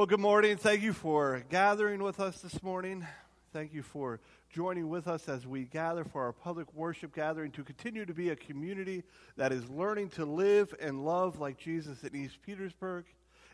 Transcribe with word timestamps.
Well, 0.00 0.06
good 0.06 0.18
morning. 0.18 0.56
Thank 0.56 0.80
you 0.80 0.94
for 0.94 1.42
gathering 1.50 2.02
with 2.02 2.20
us 2.20 2.40
this 2.40 2.62
morning. 2.62 3.06
Thank 3.52 3.74
you 3.74 3.82
for 3.82 4.18
joining 4.48 4.88
with 4.88 5.06
us 5.06 5.28
as 5.28 5.46
we 5.46 5.64
gather 5.66 6.04
for 6.04 6.22
our 6.22 6.32
public 6.32 6.72
worship 6.72 7.14
gathering 7.14 7.50
to 7.50 7.62
continue 7.62 8.06
to 8.06 8.14
be 8.14 8.30
a 8.30 8.36
community 8.36 9.02
that 9.36 9.52
is 9.52 9.68
learning 9.68 10.08
to 10.12 10.24
live 10.24 10.74
and 10.80 11.04
love 11.04 11.38
like 11.38 11.58
Jesus 11.58 12.02
in 12.02 12.16
East 12.16 12.38
Petersburg. 12.40 13.04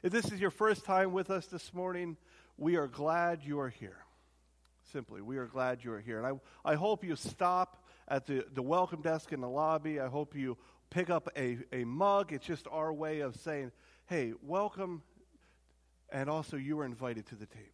If 0.04 0.12
this 0.12 0.30
is 0.30 0.40
your 0.40 0.52
first 0.52 0.84
time 0.84 1.12
with 1.12 1.30
us 1.30 1.46
this 1.46 1.74
morning, 1.74 2.16
we 2.56 2.76
are 2.76 2.86
glad 2.86 3.40
you 3.42 3.58
are 3.58 3.70
here. 3.70 3.98
Simply, 4.92 5.22
we 5.22 5.38
are 5.38 5.46
glad 5.46 5.82
you 5.82 5.92
are 5.94 6.00
here. 6.00 6.22
And 6.22 6.38
I, 6.64 6.70
I 6.70 6.76
hope 6.76 7.02
you 7.02 7.16
stop 7.16 7.82
at 8.06 8.24
the, 8.24 8.46
the 8.54 8.62
welcome 8.62 9.02
desk 9.02 9.32
in 9.32 9.40
the 9.40 9.48
lobby. 9.48 9.98
I 9.98 10.06
hope 10.06 10.36
you 10.36 10.56
pick 10.90 11.10
up 11.10 11.28
a, 11.36 11.58
a 11.72 11.82
mug. 11.82 12.32
It's 12.32 12.46
just 12.46 12.68
our 12.70 12.92
way 12.92 13.18
of 13.18 13.34
saying, 13.34 13.72
hey, 14.06 14.32
welcome 14.42 15.02
and 16.10 16.30
also 16.30 16.56
you 16.56 16.78
are 16.80 16.84
invited 16.84 17.26
to 17.26 17.34
the 17.34 17.46
table. 17.46 17.66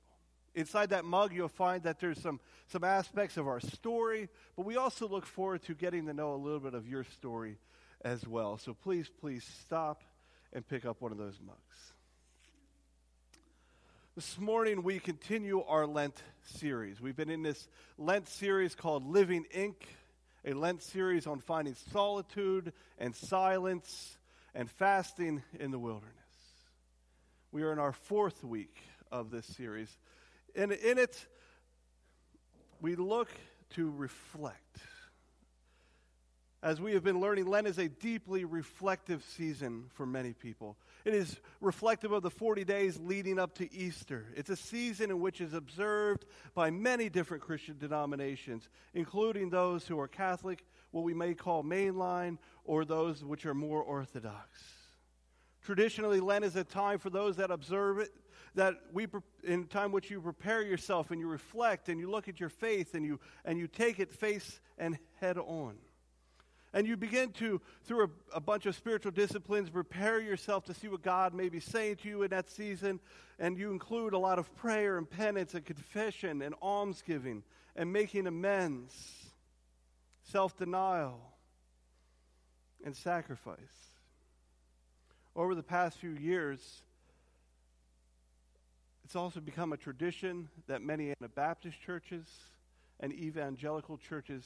Inside 0.54 0.90
that 0.90 1.04
mug, 1.04 1.32
you'll 1.32 1.48
find 1.48 1.82
that 1.84 1.98
there's 1.98 2.20
some, 2.20 2.38
some 2.66 2.84
aspects 2.84 3.36
of 3.36 3.46
our 3.46 3.60
story, 3.60 4.28
but 4.56 4.66
we 4.66 4.76
also 4.76 5.08
look 5.08 5.24
forward 5.24 5.62
to 5.64 5.74
getting 5.74 6.06
to 6.06 6.12
know 6.12 6.34
a 6.34 6.36
little 6.36 6.60
bit 6.60 6.74
of 6.74 6.86
your 6.86 7.04
story 7.04 7.56
as 8.02 8.26
well. 8.26 8.58
So 8.58 8.74
please, 8.74 9.10
please 9.20 9.44
stop 9.62 10.02
and 10.52 10.66
pick 10.66 10.84
up 10.84 11.00
one 11.00 11.10
of 11.10 11.18
those 11.18 11.38
mugs. 11.44 11.92
This 14.14 14.38
morning, 14.38 14.82
we 14.82 14.98
continue 14.98 15.62
our 15.62 15.86
Lent 15.86 16.22
series. 16.44 17.00
We've 17.00 17.16
been 17.16 17.30
in 17.30 17.42
this 17.42 17.66
Lent 17.96 18.28
series 18.28 18.74
called 18.74 19.06
Living 19.06 19.46
Ink, 19.54 19.88
a 20.44 20.52
Lent 20.52 20.82
series 20.82 21.26
on 21.26 21.40
finding 21.40 21.74
solitude 21.92 22.74
and 22.98 23.16
silence 23.16 24.18
and 24.54 24.70
fasting 24.70 25.42
in 25.58 25.70
the 25.70 25.78
wilderness. 25.78 26.21
We 27.52 27.64
are 27.64 27.72
in 27.72 27.78
our 27.78 27.92
fourth 27.92 28.42
week 28.42 28.78
of 29.10 29.30
this 29.30 29.44
series. 29.44 29.98
And 30.56 30.72
in 30.72 30.96
it, 30.96 31.26
we 32.80 32.96
look 32.96 33.28
to 33.74 33.90
reflect. 33.90 34.78
As 36.62 36.80
we 36.80 36.94
have 36.94 37.04
been 37.04 37.20
learning, 37.20 37.46
Lent 37.46 37.66
is 37.66 37.76
a 37.76 37.90
deeply 37.90 38.46
reflective 38.46 39.22
season 39.36 39.90
for 39.92 40.06
many 40.06 40.32
people. 40.32 40.78
It 41.04 41.12
is 41.12 41.40
reflective 41.60 42.12
of 42.12 42.22
the 42.22 42.30
40 42.30 42.64
days 42.64 42.98
leading 42.98 43.38
up 43.38 43.54
to 43.56 43.70
Easter. 43.70 44.28
It's 44.34 44.48
a 44.48 44.56
season 44.56 45.10
in 45.10 45.20
which 45.20 45.42
is 45.42 45.52
observed 45.52 46.24
by 46.54 46.70
many 46.70 47.10
different 47.10 47.42
Christian 47.42 47.76
denominations, 47.76 48.70
including 48.94 49.50
those 49.50 49.86
who 49.86 50.00
are 50.00 50.08
Catholic, 50.08 50.64
what 50.90 51.04
we 51.04 51.12
may 51.12 51.34
call 51.34 51.62
mainline, 51.64 52.38
or 52.64 52.86
those 52.86 53.22
which 53.22 53.44
are 53.44 53.54
more 53.54 53.82
Orthodox. 53.82 54.62
Traditionally, 55.62 56.18
Lent 56.18 56.44
is 56.44 56.56
a 56.56 56.64
time 56.64 56.98
for 56.98 57.08
those 57.08 57.36
that 57.36 57.50
observe 57.50 57.98
it, 58.00 58.12
that 58.56 58.74
we, 58.92 59.06
in 59.44 59.66
time 59.66 59.92
which 59.92 60.10
you 60.10 60.20
prepare 60.20 60.62
yourself 60.62 61.10
and 61.10 61.20
you 61.20 61.28
reflect 61.28 61.88
and 61.88 62.00
you 62.00 62.10
look 62.10 62.28
at 62.28 62.40
your 62.40 62.48
faith 62.48 62.94
and 62.94 63.04
you, 63.04 63.20
and 63.44 63.58
you 63.58 63.68
take 63.68 64.00
it 64.00 64.12
face 64.12 64.60
and 64.76 64.98
head 65.20 65.38
on. 65.38 65.76
And 66.74 66.86
you 66.86 66.96
begin 66.96 67.32
to, 67.32 67.60
through 67.84 68.04
a, 68.04 68.36
a, 68.36 68.40
bunch 68.40 68.64
of 68.66 68.74
spiritual 68.74 69.12
disciplines, 69.12 69.68
prepare 69.68 70.20
yourself 70.20 70.64
to 70.64 70.74
see 70.74 70.88
what 70.88 71.02
God 71.02 71.34
may 71.34 71.50
be 71.50 71.60
saying 71.60 71.96
to 71.96 72.08
you 72.08 72.22
in 72.22 72.30
that 72.30 72.50
season. 72.50 72.98
And 73.38 73.58
you 73.58 73.70
include 73.70 74.14
a 74.14 74.18
lot 74.18 74.38
of 74.38 74.54
prayer 74.56 74.96
and 74.96 75.08
penance 75.08 75.52
and 75.54 75.64
confession 75.64 76.40
and 76.40 76.54
almsgiving 76.62 77.42
and 77.76 77.92
making 77.92 78.26
amends, 78.26 78.94
self 80.22 80.56
denial, 80.56 81.20
and 82.84 82.96
sacrifice 82.96 83.91
over 85.34 85.54
the 85.54 85.62
past 85.62 85.98
few 85.98 86.12
years, 86.12 86.82
it's 89.04 89.16
also 89.16 89.40
become 89.40 89.72
a 89.72 89.76
tradition 89.76 90.48
that 90.66 90.82
many 90.82 91.12
Anabaptist 91.20 91.80
churches 91.80 92.26
and 93.00 93.12
evangelical 93.12 93.98
churches 93.98 94.44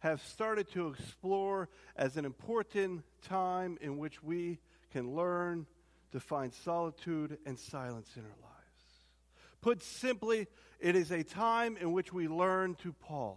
have 0.00 0.20
started 0.22 0.70
to 0.72 0.88
explore 0.88 1.68
as 1.96 2.16
an 2.16 2.24
important 2.24 3.02
time 3.22 3.78
in 3.80 3.96
which 3.96 4.22
we 4.22 4.58
can 4.92 5.14
learn 5.14 5.66
to 6.12 6.20
find 6.20 6.52
solitude 6.52 7.38
and 7.46 7.58
silence 7.58 8.10
in 8.16 8.22
our 8.22 8.28
lives. 8.28 8.44
Put 9.62 9.82
simply, 9.82 10.46
it 10.78 10.94
is 10.94 11.10
a 11.10 11.22
time 11.22 11.76
in 11.78 11.92
which 11.92 12.12
we 12.12 12.28
learn 12.28 12.74
to 12.76 12.92
pause, 12.92 13.36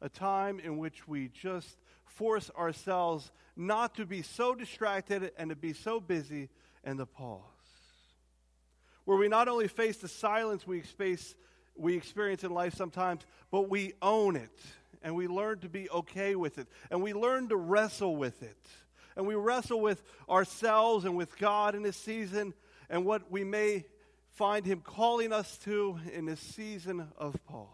a 0.00 0.08
time 0.08 0.58
in 0.58 0.76
which 0.78 1.06
we 1.06 1.28
just 1.28 1.76
force 2.10 2.50
ourselves 2.56 3.30
not 3.56 3.94
to 3.96 4.06
be 4.06 4.22
so 4.22 4.54
distracted 4.54 5.32
and 5.36 5.50
to 5.50 5.56
be 5.56 5.72
so 5.72 6.00
busy 6.00 6.48
and 6.84 6.98
to 6.98 7.06
pause. 7.06 7.40
Where 9.04 9.18
we 9.18 9.28
not 9.28 9.48
only 9.48 9.68
face 9.68 9.98
the 9.98 10.08
silence 10.08 10.66
we 10.66 10.78
experience, 10.78 11.34
we 11.76 11.96
experience 11.96 12.44
in 12.44 12.52
life 12.52 12.74
sometimes, 12.74 13.22
but 13.50 13.68
we 13.68 13.94
own 14.02 14.36
it 14.36 14.60
and 15.02 15.14
we 15.14 15.26
learn 15.26 15.58
to 15.60 15.68
be 15.68 15.90
okay 15.90 16.34
with 16.34 16.58
it 16.58 16.68
and 16.90 17.02
we 17.02 17.12
learn 17.12 17.48
to 17.48 17.56
wrestle 17.56 18.16
with 18.16 18.42
it. 18.42 18.68
And 19.16 19.26
we 19.26 19.34
wrestle 19.34 19.80
with 19.80 20.02
ourselves 20.28 21.04
and 21.04 21.16
with 21.16 21.36
God 21.36 21.74
in 21.74 21.82
this 21.82 21.96
season 21.96 22.54
and 22.88 23.04
what 23.04 23.30
we 23.30 23.44
may 23.44 23.84
find 24.30 24.64
Him 24.64 24.80
calling 24.80 25.32
us 25.32 25.58
to 25.58 25.98
in 26.12 26.26
this 26.26 26.40
season 26.40 27.08
of 27.18 27.36
pause. 27.44 27.66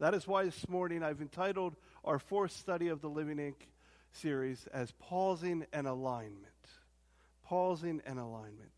That 0.00 0.14
is 0.14 0.26
why 0.26 0.44
this 0.44 0.68
morning 0.68 1.04
I've 1.04 1.20
entitled 1.20 1.76
our 2.04 2.18
fourth 2.18 2.52
study 2.52 2.88
of 2.88 3.00
the 3.00 3.08
Living 3.08 3.38
Ink 3.38 3.68
series 4.12 4.66
as 4.72 4.92
Pausing 4.98 5.64
and 5.72 5.86
Alignment. 5.86 6.46
Pausing 7.44 8.02
and 8.06 8.18
Alignment. 8.18 8.70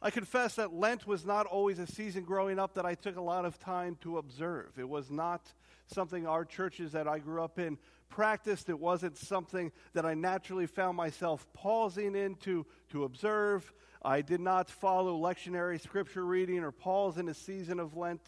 I 0.00 0.10
confess 0.10 0.56
that 0.56 0.72
Lent 0.72 1.06
was 1.06 1.24
not 1.24 1.46
always 1.46 1.78
a 1.78 1.86
season 1.86 2.24
growing 2.24 2.58
up 2.58 2.74
that 2.74 2.84
I 2.84 2.94
took 2.94 3.16
a 3.16 3.22
lot 3.22 3.44
of 3.44 3.58
time 3.58 3.96
to 4.00 4.18
observe. 4.18 4.72
It 4.76 4.88
was 4.88 5.10
not 5.10 5.52
something 5.86 6.26
our 6.26 6.44
churches 6.44 6.92
that 6.92 7.06
I 7.06 7.20
grew 7.20 7.42
up 7.42 7.58
in 7.58 7.78
practiced. 8.08 8.68
It 8.68 8.78
wasn't 8.78 9.16
something 9.16 9.72
that 9.94 10.04
I 10.04 10.14
naturally 10.14 10.66
found 10.66 10.96
myself 10.96 11.46
pausing 11.52 12.14
into 12.14 12.66
to 12.90 13.04
observe. 13.04 13.72
I 14.04 14.22
did 14.22 14.40
not 14.40 14.68
follow 14.68 15.18
lectionary 15.18 15.80
scripture 15.80 16.24
reading 16.24 16.58
or 16.64 16.72
pause 16.72 17.16
in 17.16 17.28
a 17.28 17.34
season 17.34 17.78
of 17.78 17.96
Lent. 17.96 18.26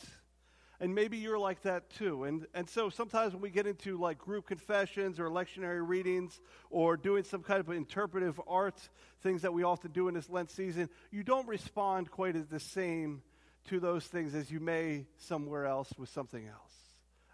And 0.85 0.95
maybe 0.95 1.17
you're 1.17 1.39
like 1.39 1.63
that 1.63 1.89
too. 1.89 2.25
And, 2.25 2.47
and 2.53 2.69
so 2.69 2.91
sometimes 2.91 3.33
when 3.33 3.41
we 3.41 3.49
get 3.49 3.67
into 3.67 3.97
like 3.97 4.19
group 4.19 4.47
confessions 4.47 5.19
or 5.19 5.31
lectionary 5.31 5.81
readings 5.81 6.39
or 6.69 6.99
doing 6.99 7.25
some 7.25 7.43
kind 7.43 7.59
of 7.59 7.71
interpretive 7.71 8.39
art, 8.47 8.79
things 9.23 9.41
that 9.41 9.55
we 9.55 9.63
often 9.63 9.93
do 9.93 10.09
in 10.09 10.15
this 10.15 10.29
Lent 10.29 10.51
season, 10.51 10.91
you 11.11 11.23
don't 11.23 11.49
respond 11.49 12.11
quite 12.11 12.37
as 12.37 12.49
the 12.49 12.61
same 12.61 13.23
to 13.71 13.81
those 13.81 14.05
things 14.05 14.35
as 14.35 14.51
you 14.51 14.61
may 14.61 15.07
somewhere 15.17 15.65
else 15.65 15.91
with 15.97 16.11
something 16.11 16.47
else. 16.47 16.75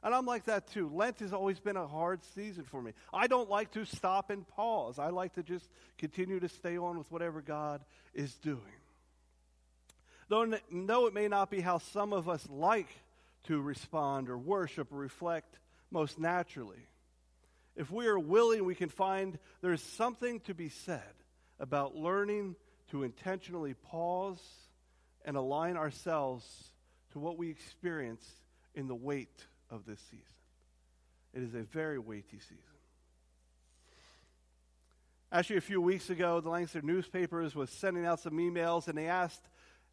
And 0.05 0.15
I'm 0.15 0.27
like 0.27 0.44
that 0.44 0.69
too. 0.69 0.88
Lent 0.88 1.19
has 1.19 1.32
always 1.32 1.59
been 1.59 1.77
a 1.77 1.88
hard 1.88 2.22
season 2.37 2.62
for 2.62 2.81
me. 2.81 2.93
I 3.12 3.27
don't 3.27 3.50
like 3.50 3.72
to 3.72 3.84
stop 3.84 4.31
and 4.31 4.47
pause. 4.47 5.00
I 5.00 5.09
like 5.09 5.32
to 5.32 5.43
just 5.43 5.69
continue 5.99 6.38
to 6.38 6.49
stay 6.49 6.78
on 6.78 6.97
with 6.99 7.11
whatever 7.11 7.43
God 7.43 7.84
is 8.15 8.32
doing. 8.37 8.61
Though, 10.28 10.55
though 10.71 11.06
it 11.09 11.15
may 11.15 11.27
not 11.27 11.50
be 11.50 11.61
how 11.61 11.78
some 11.78 12.12
of 12.12 12.28
us 12.28 12.47
like 12.49 12.87
to 13.45 13.61
respond 13.61 14.28
or 14.28 14.39
worship 14.39 14.93
or 14.93 14.97
reflect 14.97 15.59
most 15.91 16.19
naturally. 16.19 16.87
If 17.77 17.91
we 17.91 18.06
are 18.06 18.19
willing, 18.19 18.65
we 18.65 18.75
can 18.75 18.89
find 18.89 19.39
there's 19.62 19.83
something 19.83 20.41
to 20.41 20.55
be 20.55 20.69
said 20.69 21.03
about 21.59 21.97
learning 21.97 22.56
to 22.91 23.03
intentionally 23.03 23.75
pause 23.75 24.41
and 25.25 25.37
align 25.37 25.77
ourselves 25.77 26.45
to 27.12 27.19
what 27.19 27.39
we 27.39 27.50
experience 27.50 28.25
in 28.75 28.89
the 28.89 28.95
weight 28.95 29.47
of 29.71 29.84
this 29.87 30.00
season. 30.11 30.25
It 31.33 31.43
is 31.43 31.55
a 31.55 31.62
very 31.62 31.99
weighty 31.99 32.39
season. 32.39 32.59
Actually, 35.33 35.59
a 35.59 35.62
few 35.62 35.81
weeks 35.81 36.11
ago, 36.11 36.41
the 36.41 36.50
Lancaster 36.50 36.83
newspapers 36.83 37.55
was 37.55 37.71
sending 37.71 38.05
out 38.05 38.19
some 38.19 38.33
emails, 38.33 38.89
and 38.89 38.99
they 38.99 39.06
asked 39.06 39.49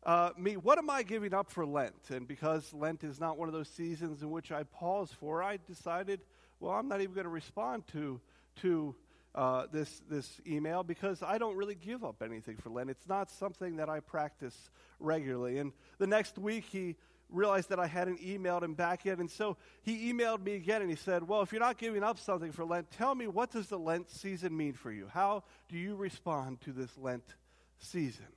uh, 0.07 0.31
me, 0.38 0.56
what 0.56 0.78
am 0.78 0.90
I 0.90 1.03
giving 1.03 1.34
up 1.34 1.51
for 1.51 1.65
Lent? 1.65 2.09
And 2.09 2.25
because 2.25 2.74
Lent 2.74 3.04
is 3.04 3.19
not 3.19 3.38
one 3.38 3.50
of 3.50 3.54
those 3.54 3.68
seasons 3.68 4.24
in 4.24 4.31
which 4.31 4.54
I 4.54 4.63
pause 4.63 5.12
for, 5.12 5.44
I 5.44 5.59
decided, 5.68 6.21
well, 6.62 6.71
I'm 6.71 6.88
not 6.88 7.01
even 7.01 7.13
going 7.13 7.25
to 7.25 7.30
respond 7.30 7.86
to, 7.92 8.21
to 8.62 8.95
uh, 9.36 9.65
this, 9.69 10.01
this 10.09 10.39
email 10.48 10.81
because 10.81 11.21
I 11.21 11.38
don't 11.38 11.57
really 11.57 11.75
give 11.75 12.06
up 12.06 12.24
anything 12.24 12.56
for 12.56 12.69
Lent. 12.69 12.89
It's 12.89 13.09
not 13.09 13.30
something 13.30 13.75
that 13.75 13.89
I 13.89 14.00
practice 14.00 14.69
regularly. 15.01 15.57
And 15.57 15.74
the 15.98 16.07
next 16.07 16.38
week, 16.38 16.63
he 16.63 16.95
realized 17.30 17.68
that 17.68 17.80
I 17.80 17.88
hadn't 17.88 18.21
emailed 18.21 18.63
him 18.63 18.75
back 18.75 19.04
yet. 19.04 19.18
And 19.18 19.30
so 19.30 19.57
he 19.83 20.13
emailed 20.13 20.42
me 20.42 20.56
again 20.56 20.81
and 20.81 20.89
he 20.89 20.95
said, 20.95 21.27
Well, 21.27 21.42
if 21.42 21.51
you're 21.51 21.59
not 21.59 21.77
giving 21.77 22.01
up 22.01 22.18
something 22.18 22.54
for 22.54 22.63
Lent, 22.63 22.89
tell 22.92 23.13
me 23.13 23.27
what 23.27 23.51
does 23.51 23.68
the 23.68 23.77
Lent 23.77 24.09
season 24.09 24.56
mean 24.56 24.71
for 24.71 24.89
you? 24.89 25.09
How 25.13 25.44
do 25.68 25.77
you 25.77 25.95
respond 25.95 26.62
to 26.62 26.71
this 26.71 26.98
Lent 26.98 27.36
season? 27.77 28.27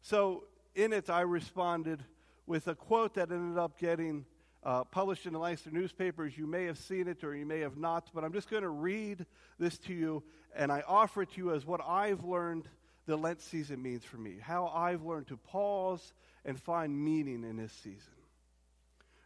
So 0.00 0.44
in 0.74 0.92
it, 0.92 1.10
I 1.10 1.22
responded 1.22 2.02
with 2.46 2.68
a 2.68 2.74
quote 2.74 3.14
that 3.14 3.30
ended 3.30 3.58
up 3.58 3.78
getting 3.78 4.26
uh, 4.62 4.84
published 4.84 5.26
in 5.26 5.32
the 5.32 5.38
Lancaster 5.38 5.70
newspapers. 5.70 6.36
You 6.36 6.46
may 6.46 6.64
have 6.64 6.78
seen 6.78 7.08
it 7.08 7.22
or 7.22 7.34
you 7.34 7.46
may 7.46 7.60
have 7.60 7.76
not, 7.76 8.10
but 8.14 8.24
I'm 8.24 8.32
just 8.32 8.50
going 8.50 8.62
to 8.62 8.68
read 8.68 9.26
this 9.58 9.78
to 9.78 9.94
you, 9.94 10.22
and 10.54 10.72
I 10.72 10.82
offer 10.86 11.22
it 11.22 11.32
to 11.32 11.36
you 11.38 11.54
as 11.54 11.66
what 11.66 11.80
I've 11.86 12.24
learned 12.24 12.68
the 13.06 13.16
Lent 13.16 13.40
season 13.42 13.82
means 13.82 14.04
for 14.04 14.16
me, 14.16 14.36
how 14.40 14.66
I've 14.68 15.02
learned 15.02 15.28
to 15.28 15.36
pause 15.36 16.14
and 16.44 16.58
find 16.58 16.98
meaning 16.98 17.44
in 17.44 17.56
this 17.56 17.72
season. 17.72 18.12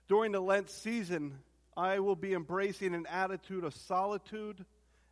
During 0.08 0.32
the 0.32 0.40
Lent 0.40 0.70
season, 0.70 1.38
I 1.76 2.00
will 2.00 2.16
be 2.16 2.34
embracing 2.34 2.94
an 2.94 3.06
attitude 3.06 3.62
of 3.62 3.74
solitude 3.74 4.64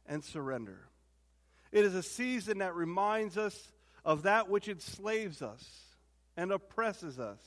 and 0.06 0.24
surrender. 0.24 0.80
It 1.70 1.84
is 1.84 1.94
a 1.94 2.02
season 2.02 2.58
that 2.58 2.74
reminds 2.74 3.38
us 3.38 3.72
of 4.04 4.22
that 4.22 4.48
which 4.48 4.68
enslaves 4.68 5.42
us 5.42 5.85
and 6.36 6.52
oppresses 6.52 7.18
us. 7.18 7.40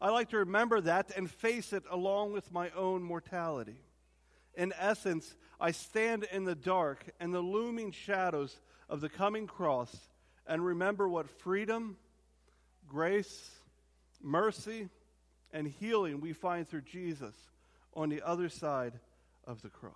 I 0.00 0.10
like 0.10 0.30
to 0.30 0.38
remember 0.38 0.80
that 0.80 1.12
and 1.16 1.30
face 1.30 1.72
it 1.72 1.84
along 1.90 2.32
with 2.32 2.50
my 2.52 2.70
own 2.70 3.02
mortality. 3.02 3.80
In 4.54 4.72
essence, 4.78 5.34
I 5.60 5.72
stand 5.72 6.24
in 6.32 6.44
the 6.44 6.54
dark 6.54 7.04
and 7.20 7.34
the 7.34 7.40
looming 7.40 7.92
shadows 7.92 8.58
of 8.88 9.00
the 9.00 9.08
coming 9.08 9.46
cross 9.46 9.94
and 10.46 10.64
remember 10.64 11.08
what 11.08 11.28
freedom, 11.28 11.96
grace, 12.88 13.50
mercy, 14.22 14.88
and 15.52 15.66
healing 15.66 16.20
we 16.20 16.32
find 16.32 16.68
through 16.68 16.82
Jesus 16.82 17.34
on 17.94 18.08
the 18.08 18.22
other 18.22 18.48
side 18.48 18.98
of 19.46 19.62
the 19.62 19.68
cross. 19.68 19.94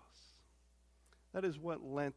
That 1.33 1.45
is 1.45 1.59
what 1.59 1.85
Lent 1.85 2.15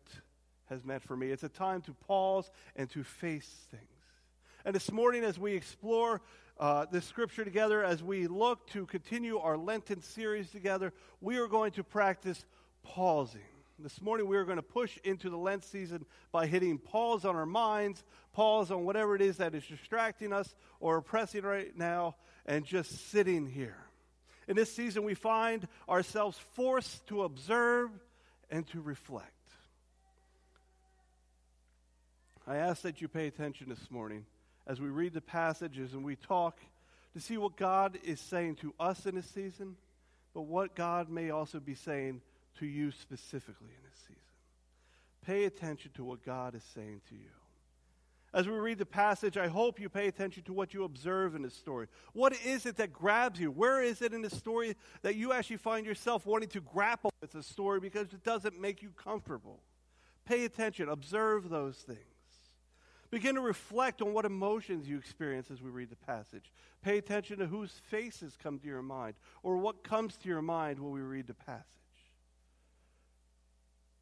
has 0.69 0.83
meant 0.83 1.03
for 1.03 1.15
me. 1.15 1.31
It's 1.31 1.43
a 1.43 1.49
time 1.49 1.81
to 1.83 1.93
pause 1.93 2.51
and 2.75 2.89
to 2.91 3.03
face 3.03 3.65
things. 3.71 3.96
And 4.67 4.75
this 4.75 4.91
morning, 4.91 5.23
as 5.23 5.39
we 5.39 5.53
explore 5.53 6.19
uh, 6.59 6.87
the 6.91 6.99
scripture 6.99 7.45
together, 7.45 7.85
as 7.85 8.03
we 8.03 8.27
look 8.27 8.67
to 8.71 8.85
continue 8.85 9.37
our 9.37 9.55
Lenten 9.55 10.01
series 10.01 10.51
together, 10.51 10.91
we 11.21 11.37
are 11.37 11.47
going 11.47 11.71
to 11.71 11.85
practice 11.85 12.43
pausing. 12.83 13.39
This 13.79 14.01
morning, 14.01 14.27
we 14.27 14.35
are 14.35 14.43
going 14.43 14.57
to 14.57 14.61
push 14.61 14.97
into 15.05 15.29
the 15.29 15.37
Lent 15.37 15.63
season 15.63 16.05
by 16.33 16.47
hitting 16.47 16.79
pause 16.79 17.23
on 17.23 17.37
our 17.37 17.45
minds, 17.45 18.03
pause 18.33 18.69
on 18.69 18.83
whatever 18.83 19.15
it 19.15 19.21
is 19.21 19.37
that 19.37 19.55
is 19.55 19.65
distracting 19.65 20.33
us 20.33 20.53
or 20.81 20.97
oppressing 20.97 21.43
right 21.43 21.73
now, 21.77 22.17
and 22.45 22.65
just 22.65 23.09
sitting 23.09 23.47
here. 23.47 23.77
In 24.49 24.57
this 24.57 24.75
season, 24.75 25.03
we 25.05 25.13
find 25.13 25.65
ourselves 25.87 26.37
forced 26.55 27.07
to 27.07 27.23
observe 27.23 27.89
and 28.51 28.67
to 28.71 28.81
reflect. 28.81 29.31
I 32.45 32.57
ask 32.57 32.81
that 32.81 32.99
you 32.99 33.07
pay 33.07 33.27
attention 33.27 33.69
this 33.69 33.89
morning 33.89 34.25
as 34.67 34.81
we 34.81 34.89
read 34.89 35.13
the 35.13 35.21
passages 35.21 35.93
and 35.93 36.03
we 36.03 36.15
talk 36.15 36.59
to 37.13 37.19
see 37.19 37.37
what 37.37 37.55
God 37.55 37.97
is 38.03 38.19
saying 38.19 38.55
to 38.57 38.73
us 38.79 39.05
in 39.05 39.15
this 39.15 39.29
season, 39.29 39.77
but 40.33 40.41
what 40.41 40.75
God 40.75 41.09
may 41.09 41.31
also 41.31 41.59
be 41.59 41.73
saying 41.73 42.21
to 42.59 42.65
you 42.65 42.91
specifically 42.91 43.69
in 43.69 43.89
this 43.89 43.99
season. 44.01 44.15
Pay 45.25 45.45
attention 45.45 45.91
to 45.95 46.03
what 46.03 46.23
God 46.23 46.53
is 46.53 46.63
saying 46.75 47.01
to 47.09 47.15
you. 47.15 47.29
As 48.33 48.47
we 48.47 48.53
read 48.53 48.77
the 48.77 48.85
passage, 48.85 49.37
I 49.37 49.47
hope 49.47 49.79
you 49.79 49.87
pay 49.87 50.07
attention 50.07 50.43
to 50.43 50.53
what 50.53 50.73
you 50.73 50.83
observe 50.83 51.33
in 51.33 51.41
this 51.41 51.55
story. 51.55 51.87
What 52.13 52.33
is 52.45 52.65
it 52.65 52.75
that 52.75 52.91
grabs 52.91 53.39
you? 53.39 53.49
Where 53.51 53.81
is 53.81 54.01
it 54.01 54.13
in 54.13 54.21
the 54.21 54.29
story 54.29 54.75
that 55.01 55.15
you 55.15 55.31
actually 55.31 55.57
find 55.57 55.85
yourself 55.85 56.25
wanting 56.25 56.49
to 56.49 56.61
grapple 56.61 57.09
with 57.21 57.31
the 57.31 57.41
story 57.41 57.79
because 57.79 58.13
it 58.13 58.23
doesn't 58.23 58.59
make 58.59 58.81
you 58.81 58.89
comfortable? 58.89 59.61
Pay 60.25 60.43
attention, 60.43 60.89
observe 60.89 61.49
those 61.49 61.77
things. 61.77 62.16
Begin 63.09 63.35
to 63.35 63.41
reflect 63.41 64.01
on 64.01 64.13
what 64.13 64.25
emotions 64.25 64.87
you 64.87 64.97
experience 64.97 65.49
as 65.49 65.61
we 65.61 65.69
read 65.69 65.89
the 65.89 65.95
passage. 65.95 66.51
Pay 66.81 66.97
attention 66.97 67.39
to 67.39 67.47
whose 67.47 67.71
faces 67.71 68.37
come 68.41 68.59
to 68.59 68.67
your 68.67 68.81
mind 68.81 69.15
or 69.43 69.57
what 69.57 69.83
comes 69.83 70.17
to 70.17 70.29
your 70.29 70.41
mind 70.41 70.79
when 70.79 70.91
we 70.91 71.01
read 71.01 71.27
the 71.27 71.33
passage. 71.33 71.63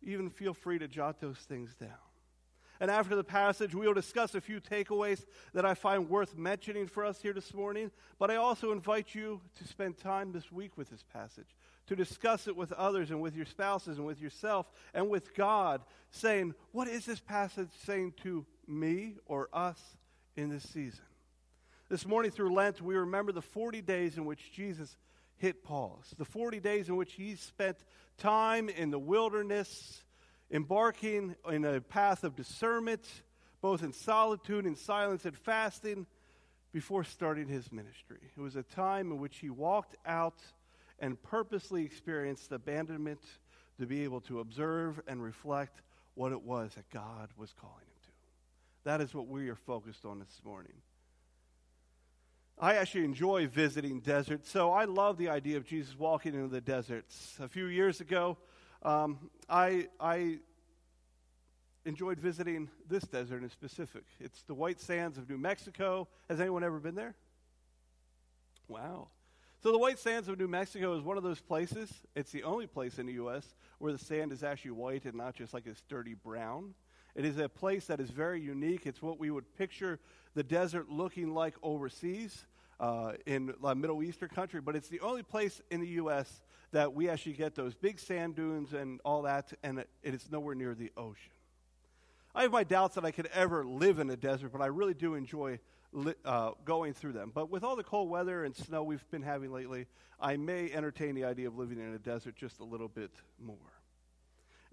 Even 0.01 0.29
feel 0.29 0.53
free 0.53 0.79
to 0.79 0.87
jot 0.87 1.19
those 1.19 1.37
things 1.37 1.75
down. 1.75 1.89
And 2.79 2.91
after 2.91 3.15
the 3.15 3.23
passage, 3.23 3.73
we 3.73 3.87
will 3.87 3.93
discuss 3.93 4.35
a 4.35 4.41
few 4.41 4.59
takeaways 4.59 5.25
that 5.53 5.65
I 5.65 5.75
find 5.75 6.09
worth 6.09 6.37
mentioning 6.37 6.87
for 6.87 7.05
us 7.05 7.21
here 7.21 7.31
this 7.31 7.53
morning. 7.53 7.89
But 8.19 8.31
I 8.31 8.35
also 8.35 8.71
invite 8.71 9.15
you 9.15 9.41
to 9.59 9.67
spend 9.67 9.97
time 9.97 10.31
this 10.31 10.51
week 10.51 10.77
with 10.77 10.89
this 10.89 11.03
passage, 11.13 11.55
to 11.87 11.95
discuss 11.95 12.47
it 12.47 12.55
with 12.55 12.73
others 12.73 13.11
and 13.11 13.21
with 13.21 13.35
your 13.35 13.45
spouses 13.45 13.97
and 13.97 14.05
with 14.05 14.19
yourself 14.19 14.69
and 14.93 15.09
with 15.09 15.33
God, 15.33 15.81
saying, 16.11 16.53
What 16.73 16.87
is 16.89 17.05
this 17.05 17.21
passage 17.21 17.69
saying 17.85 18.13
to 18.23 18.45
me 18.67 19.15
or 19.25 19.49
us 19.53 19.79
in 20.35 20.49
this 20.49 20.63
season? 20.63 21.05
This 21.89 22.05
morning 22.05 22.31
through 22.31 22.53
Lent, 22.53 22.81
we 22.81 22.95
remember 22.95 23.31
the 23.31 23.41
40 23.41 23.81
days 23.81 24.17
in 24.17 24.25
which 24.25 24.51
Jesus 24.51 24.97
hit 25.37 25.63
pause, 25.63 26.13
the 26.17 26.25
40 26.25 26.59
days 26.59 26.89
in 26.89 26.95
which 26.95 27.13
he 27.13 27.35
spent 27.35 27.77
time 28.17 28.69
in 28.69 28.89
the 28.89 28.99
wilderness 28.99 30.03
embarking 30.51 31.35
in 31.51 31.65
a 31.65 31.81
path 31.81 32.23
of 32.23 32.35
discernment, 32.35 33.05
both 33.61 33.83
in 33.83 33.93
solitude 33.93 34.65
and 34.65 34.77
silence 34.77 35.25
and 35.25 35.37
fasting, 35.37 36.05
before 36.71 37.03
starting 37.03 37.47
his 37.47 37.71
ministry. 37.71 38.19
It 38.35 38.41
was 38.41 38.55
a 38.55 38.63
time 38.63 39.11
in 39.11 39.19
which 39.19 39.37
he 39.37 39.49
walked 39.49 39.95
out 40.05 40.41
and 40.99 41.21
purposely 41.23 41.85
experienced 41.85 42.51
abandonment 42.51 43.21
to 43.79 43.85
be 43.85 44.03
able 44.03 44.21
to 44.21 44.39
observe 44.39 44.99
and 45.07 45.21
reflect 45.23 45.81
what 46.15 46.31
it 46.31 46.41
was 46.41 46.73
that 46.75 46.89
God 46.89 47.29
was 47.37 47.53
calling 47.53 47.85
him. 47.85 47.94
That 48.85 49.01
is 49.01 49.15
what 49.15 49.27
we 49.27 49.49
are 49.49 49.55
focused 49.55 50.05
on 50.05 50.19
this 50.19 50.41
morning. 50.45 50.73
I 52.57 52.75
actually 52.75 53.03
enjoy 53.03 53.47
visiting 53.47 53.99
deserts, 53.99 54.49
so 54.49 54.71
I 54.71 54.85
love 54.85 55.17
the 55.17 55.27
idea 55.27 55.57
of 55.57 55.65
Jesus 55.65 55.97
walking 55.97 56.35
into 56.35 56.47
the 56.47 56.61
deserts. 56.61 57.35
A 57.41 57.49
few 57.49 57.65
years 57.65 57.99
ago, 57.99 58.37
um, 58.83 59.31
I, 59.49 59.87
I 59.99 60.37
enjoyed 61.83 62.19
visiting 62.19 62.69
this 62.87 63.03
desert 63.03 63.41
in 63.41 63.49
specific. 63.49 64.03
It's 64.19 64.43
the 64.43 64.53
white 64.53 64.79
sands 64.79 65.17
of 65.17 65.27
New 65.27 65.39
Mexico. 65.39 66.07
Has 66.29 66.39
anyone 66.39 66.63
ever 66.63 66.79
been 66.79 66.95
there? 66.95 67.15
Wow. 68.67 69.07
So, 69.63 69.71
the 69.71 69.79
white 69.79 69.97
sands 69.97 70.27
of 70.27 70.37
New 70.37 70.47
Mexico 70.47 70.95
is 70.95 71.01
one 71.01 71.17
of 71.17 71.23
those 71.23 71.41
places, 71.41 71.91
it's 72.15 72.31
the 72.31 72.43
only 72.43 72.67
place 72.67 72.99
in 72.99 73.07
the 73.07 73.13
U.S. 73.13 73.55
where 73.79 73.91
the 73.91 73.97
sand 73.97 74.31
is 74.31 74.43
actually 74.43 74.71
white 74.71 75.05
and 75.05 75.15
not 75.15 75.33
just 75.33 75.55
like 75.55 75.63
this 75.65 75.81
dirty 75.89 76.13
brown. 76.13 76.75
It 77.15 77.25
is 77.25 77.37
a 77.37 77.49
place 77.49 77.85
that 77.85 77.99
is 77.99 78.09
very 78.09 78.41
unique. 78.41 78.85
It's 78.85 79.01
what 79.01 79.19
we 79.19 79.31
would 79.31 79.55
picture 79.57 79.99
the 80.33 80.43
desert 80.43 80.89
looking 80.89 81.33
like 81.33 81.55
overseas 81.63 82.45
uh, 82.79 83.13
in 83.25 83.53
a 83.63 83.73
Middle 83.73 84.03
Eastern 84.03 84.29
country, 84.29 84.59
but 84.59 84.75
it's 84.75 84.89
the 84.89 84.99
only 84.99 85.23
place 85.23 85.61
in 85.71 85.79
the 85.79 85.87
U.S 85.87 86.41
that 86.75 86.93
we 86.93 87.07
actually 87.07 87.31
get 87.31 87.55
those 87.55 87.73
big 87.73 87.97
sand 87.97 88.35
dunes 88.35 88.73
and 88.73 88.99
all 89.05 89.21
that, 89.21 89.53
and 89.63 89.79
it, 89.79 89.89
it 90.03 90.13
is 90.13 90.29
nowhere 90.29 90.55
near 90.55 90.75
the 90.75 90.91
ocean. 90.97 91.31
I 92.35 92.41
have 92.41 92.51
my 92.51 92.65
doubts 92.65 92.95
that 92.95 93.05
I 93.05 93.11
could 93.11 93.27
ever 93.27 93.65
live 93.65 93.99
in 93.99 94.09
a 94.09 94.17
desert, 94.17 94.51
but 94.51 94.61
I 94.61 94.65
really 94.65 94.93
do 94.93 95.15
enjoy 95.15 95.59
uh, 96.25 96.51
going 96.65 96.93
through 96.93 97.13
them. 97.13 97.31
But 97.33 97.49
with 97.49 97.63
all 97.63 97.77
the 97.77 97.83
cold 97.83 98.09
weather 98.09 98.43
and 98.43 98.53
snow 98.53 98.83
we've 98.83 99.09
been 99.09 99.21
having 99.21 99.53
lately, 99.53 99.87
I 100.19 100.35
may 100.35 100.69
entertain 100.69 101.15
the 101.15 101.23
idea 101.23 101.47
of 101.47 101.57
living 101.57 101.79
in 101.79 101.93
a 101.93 101.97
desert 101.97 102.35
just 102.35 102.59
a 102.59 102.65
little 102.65 102.89
bit 102.89 103.11
more. 103.39 103.74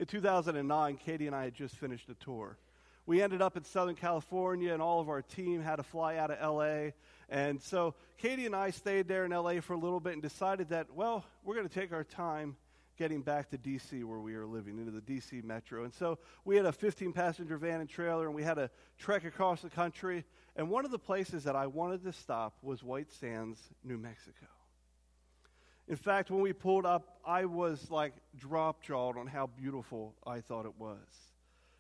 In 0.03 0.07
2009, 0.07 0.97
Katie 0.97 1.29
and 1.29 1.37
I 1.37 1.45
had 1.45 1.55
just 1.55 1.77
finished 1.77 2.09
a 2.09 2.15
tour. 2.15 2.59
We 3.07 3.23
ended 3.23 3.41
up 3.41 3.57
in 3.57 3.63
Southern 3.63 3.95
California, 3.95 4.73
and 4.73 4.83
all 4.83 4.99
of 4.99 5.09
our 5.09 5.23
team 5.23 5.63
had 5.63 5.77
to 5.77 5.85
fly 5.85 6.17
out 6.17 6.33
of 6.33 6.57
LA 6.57 6.91
and 7.29 7.63
so 7.63 7.95
Katie 8.19 8.47
and 8.47 8.55
I 8.57 8.71
stayed 8.71 9.07
there 9.07 9.25
in 9.25 9.31
LA 9.31 9.61
for 9.61 9.75
a 9.75 9.79
little 9.79 10.01
bit 10.01 10.15
and 10.15 10.21
decided 10.21 10.71
that, 10.71 10.93
well, 10.93 11.25
we're 11.45 11.55
going 11.55 11.69
to 11.69 11.75
take 11.75 11.93
our 11.93 12.03
time 12.03 12.57
getting 12.99 13.23
back 13.23 13.51
to 13.51 13.59
D.C., 13.59 14.03
where 14.03 14.19
we 14.19 14.35
are 14.35 14.45
living, 14.45 14.77
into 14.79 14.91
the 14.91 15.01
D.C. 15.01 15.41
metro. 15.43 15.85
And 15.85 15.95
so 15.95 16.19
we 16.45 16.57
had 16.57 16.67
a 16.67 16.73
15 16.73 17.13
passenger 17.13 17.57
van 17.57 17.81
and 17.81 17.89
trailer, 17.89 18.27
and 18.27 18.35
we 18.35 18.43
had 18.43 18.55
to 18.55 18.71
trek 18.99 19.25
across 19.25 19.63
the 19.63 19.71
country. 19.71 20.25
And 20.57 20.69
one 20.69 20.85
of 20.85 20.91
the 20.91 20.99
places 20.99 21.45
that 21.45 21.55
I 21.55 21.69
wanted 21.69 22.03
to 22.03 22.13
stop 22.13 22.57
was 22.61 22.83
White 22.83 23.13
Sands, 23.13 23.61
New 23.85 23.99
Mexico. 23.99 24.47
In 25.89 25.97
fact, 25.97 26.31
when 26.31 26.41
we 26.41 26.53
pulled 26.53 26.87
up, 26.87 27.19
I 27.25 27.45
was 27.45 27.91
like 27.91 28.15
drop 28.37 28.83
jawed 28.83 29.17
on 29.19 29.27
how 29.27 29.47
beautiful 29.47 30.15
I 30.27 30.41
thought 30.41 30.65
it 30.65 30.79
was. 30.79 30.99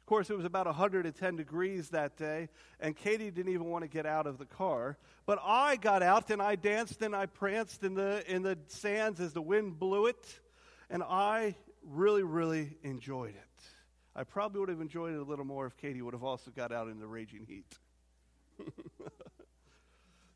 Of 0.01 0.07
course, 0.07 0.31
it 0.31 0.37
was 0.37 0.45
about 0.45 0.67
110 0.67 1.37
degrees 1.37 1.91
that 1.91 2.17
day, 2.17 2.49
and 2.81 2.97
Katie 2.97 3.31
didn't 3.31 3.53
even 3.53 3.67
want 3.67 3.83
to 3.83 3.89
get 3.89 4.05
out 4.05 4.27
of 4.27 4.37
the 4.37 4.45
car. 4.45 4.99
But 5.27 5.39
I 5.43 5.77
got 5.77 6.03
out 6.03 6.31
and 6.31 6.43
I 6.43 6.57
danced 6.57 7.03
and 7.03 7.15
I 7.15 7.27
pranced 7.27 7.85
in 7.85 7.95
the, 7.95 8.25
in 8.27 8.43
the 8.43 8.59
sands 8.67 9.21
as 9.21 9.33
the 9.33 9.41
wind 9.41 9.79
blew 9.79 10.07
it, 10.07 10.41
and 10.91 11.03
I 11.05 11.55
really, 11.85 12.25
really 12.25 12.77
enjoyed 12.83 13.37
it. 13.37 13.63
I 14.15 14.25
probably 14.25 14.61
would 14.61 14.69
have 14.69 14.81
enjoyed 14.81 15.15
it 15.15 15.19
a 15.21 15.25
little 15.25 15.45
more 15.45 15.67
if 15.67 15.77
Katie 15.77 16.03
would 16.03 16.15
have 16.15 16.25
also 16.25 16.51
got 16.51 16.73
out 16.73 16.89
in 16.89 16.99
the 16.99 17.07
raging 17.07 17.47
heat. 17.47 17.79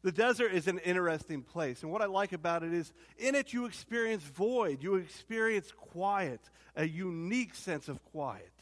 the 0.06 0.12
desert 0.12 0.52
is 0.52 0.68
an 0.68 0.78
interesting 0.78 1.42
place, 1.42 1.82
and 1.82 1.90
what 1.90 2.00
I 2.00 2.04
like 2.06 2.32
about 2.32 2.62
it 2.62 2.72
is 2.72 2.92
in 3.18 3.34
it 3.34 3.52
you 3.52 3.64
experience 3.64 4.22
void, 4.22 4.80
you 4.80 4.94
experience 4.94 5.72
quiet, 5.76 6.40
a 6.76 6.86
unique 6.86 7.56
sense 7.56 7.88
of 7.88 8.00
quiet. 8.12 8.52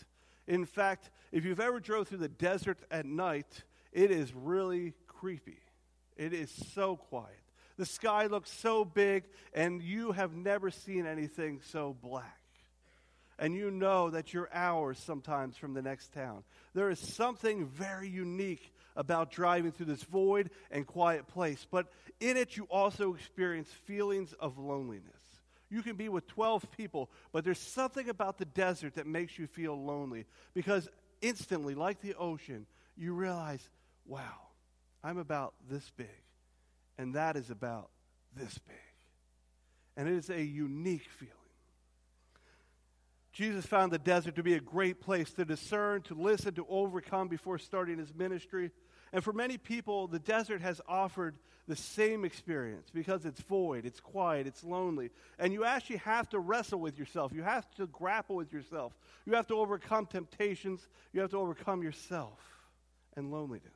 In 0.46 0.64
fact, 0.64 1.10
if 1.32 1.44
you've 1.44 1.60
ever 1.60 1.80
drove 1.80 2.08
through 2.08 2.18
the 2.18 2.30
desert 2.30 2.78
at 2.90 3.04
night, 3.04 3.62
it 3.92 4.10
is 4.10 4.32
really 4.32 4.94
creepy. 5.06 5.58
It 6.16 6.32
is 6.32 6.50
so 6.72 6.96
quiet. 6.96 7.42
The 7.76 7.84
sky 7.84 8.24
looks 8.24 8.50
so 8.50 8.86
big, 8.86 9.24
and 9.52 9.82
you 9.82 10.12
have 10.12 10.34
never 10.34 10.70
seen 10.70 11.04
anything 11.04 11.60
so 11.66 11.94
black. 12.02 12.40
And 13.38 13.54
you 13.54 13.70
know 13.70 14.08
that 14.08 14.32
you're 14.32 14.48
hours 14.50 14.98
sometimes 14.98 15.58
from 15.58 15.74
the 15.74 15.82
next 15.82 16.14
town. 16.14 16.42
There 16.72 16.88
is 16.88 16.98
something 17.00 17.66
very 17.66 18.08
unique 18.08 18.72
about 18.96 19.30
driving 19.30 19.72
through 19.72 19.86
this 19.86 20.02
void 20.02 20.50
and 20.70 20.86
quiet 20.86 21.26
place, 21.26 21.66
but 21.70 21.86
in 22.20 22.36
it 22.36 22.56
you 22.56 22.64
also 22.64 23.14
experience 23.14 23.68
feelings 23.84 24.32
of 24.34 24.58
loneliness. 24.58 25.10
You 25.70 25.82
can 25.82 25.96
be 25.96 26.08
with 26.08 26.26
12 26.28 26.70
people, 26.76 27.10
but 27.32 27.44
there's 27.44 27.58
something 27.58 28.08
about 28.08 28.38
the 28.38 28.44
desert 28.44 28.94
that 28.94 29.06
makes 29.06 29.38
you 29.38 29.46
feel 29.46 29.82
lonely 29.82 30.26
because 30.54 30.88
instantly, 31.20 31.74
like 31.74 32.00
the 32.00 32.14
ocean, 32.14 32.66
you 32.96 33.12
realize, 33.14 33.68
wow, 34.06 34.48
I'm 35.02 35.18
about 35.18 35.54
this 35.68 35.90
big, 35.96 36.06
and 36.96 37.14
that 37.14 37.36
is 37.36 37.50
about 37.50 37.90
this 38.36 38.56
big. 38.58 38.76
And 39.96 40.08
it 40.08 40.14
is 40.14 40.30
a 40.30 40.42
unique 40.42 41.08
feeling. 41.18 41.34
Jesus 43.32 43.66
found 43.66 43.90
the 43.90 43.98
desert 43.98 44.36
to 44.36 44.44
be 44.44 44.54
a 44.54 44.60
great 44.60 45.00
place 45.00 45.32
to 45.32 45.44
discern, 45.44 46.02
to 46.02 46.14
listen, 46.14 46.54
to 46.54 46.64
overcome 46.68 47.26
before 47.26 47.58
starting 47.58 47.98
his 47.98 48.14
ministry. 48.14 48.70
And 49.14 49.22
for 49.22 49.32
many 49.32 49.58
people, 49.58 50.08
the 50.08 50.18
desert 50.18 50.60
has 50.60 50.80
offered 50.88 51.36
the 51.68 51.76
same 51.76 52.24
experience 52.24 52.88
because 52.92 53.24
it's 53.24 53.40
void, 53.42 53.86
it's 53.86 54.00
quiet, 54.00 54.48
it's 54.48 54.64
lonely. 54.64 55.10
And 55.38 55.52
you 55.52 55.64
actually 55.64 55.98
have 55.98 56.28
to 56.30 56.40
wrestle 56.40 56.80
with 56.80 56.98
yourself. 56.98 57.32
You 57.32 57.44
have 57.44 57.72
to 57.76 57.86
grapple 57.86 58.34
with 58.34 58.52
yourself. 58.52 58.92
You 59.24 59.34
have 59.34 59.46
to 59.46 59.54
overcome 59.54 60.06
temptations. 60.06 60.88
You 61.12 61.20
have 61.20 61.30
to 61.30 61.38
overcome 61.38 61.84
yourself 61.84 62.40
and 63.16 63.30
loneliness. 63.30 63.72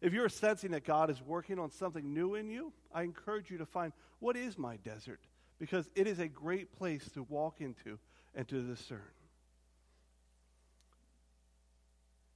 If 0.00 0.14
you're 0.14 0.30
sensing 0.30 0.70
that 0.70 0.86
God 0.86 1.10
is 1.10 1.20
working 1.20 1.58
on 1.58 1.70
something 1.70 2.14
new 2.14 2.34
in 2.34 2.48
you, 2.48 2.72
I 2.94 3.02
encourage 3.02 3.50
you 3.50 3.58
to 3.58 3.66
find 3.66 3.92
what 4.20 4.38
is 4.38 4.56
my 4.56 4.78
desert? 4.78 5.20
Because 5.58 5.86
it 5.94 6.06
is 6.06 6.18
a 6.18 6.28
great 6.28 6.72
place 6.72 7.06
to 7.12 7.24
walk 7.24 7.60
into 7.60 7.98
and 8.34 8.48
to 8.48 8.62
discern. 8.62 9.02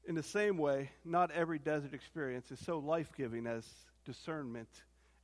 In 0.07 0.15
the 0.15 0.23
same 0.23 0.59
way, 0.59 0.91
not 1.05 1.31
every 1.31 1.59
desert 1.59 1.95
experience 1.95 2.51
is 2.51 2.59
so 2.61 2.79
life 2.79 3.11
giving 3.17 3.47
as 3.47 3.67
discernment 4.05 4.69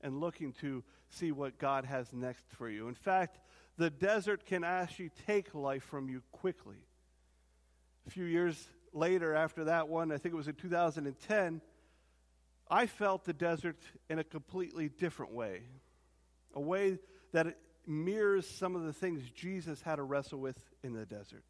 and 0.00 0.20
looking 0.20 0.52
to 0.54 0.82
see 1.10 1.32
what 1.32 1.58
God 1.58 1.84
has 1.84 2.12
next 2.12 2.44
for 2.52 2.68
you. 2.68 2.88
In 2.88 2.94
fact, 2.94 3.38
the 3.76 3.90
desert 3.90 4.46
can 4.46 4.64
actually 4.64 5.10
take 5.26 5.54
life 5.54 5.82
from 5.82 6.08
you 6.08 6.22
quickly. 6.32 6.78
A 8.06 8.10
few 8.10 8.24
years 8.24 8.68
later, 8.92 9.34
after 9.34 9.64
that 9.64 9.88
one, 9.88 10.12
I 10.12 10.16
think 10.16 10.32
it 10.32 10.36
was 10.36 10.48
in 10.48 10.54
2010, 10.54 11.60
I 12.70 12.86
felt 12.86 13.24
the 13.24 13.32
desert 13.32 13.78
in 14.08 14.18
a 14.18 14.24
completely 14.24 14.88
different 14.88 15.32
way. 15.32 15.62
A 16.54 16.60
way 16.60 16.98
that 17.32 17.58
mirrors 17.86 18.48
some 18.48 18.76
of 18.76 18.84
the 18.84 18.92
things 18.92 19.28
Jesus 19.30 19.82
had 19.82 19.96
to 19.96 20.02
wrestle 20.02 20.38
with 20.38 20.58
in 20.82 20.92
the 20.92 21.04
desert. 21.04 21.44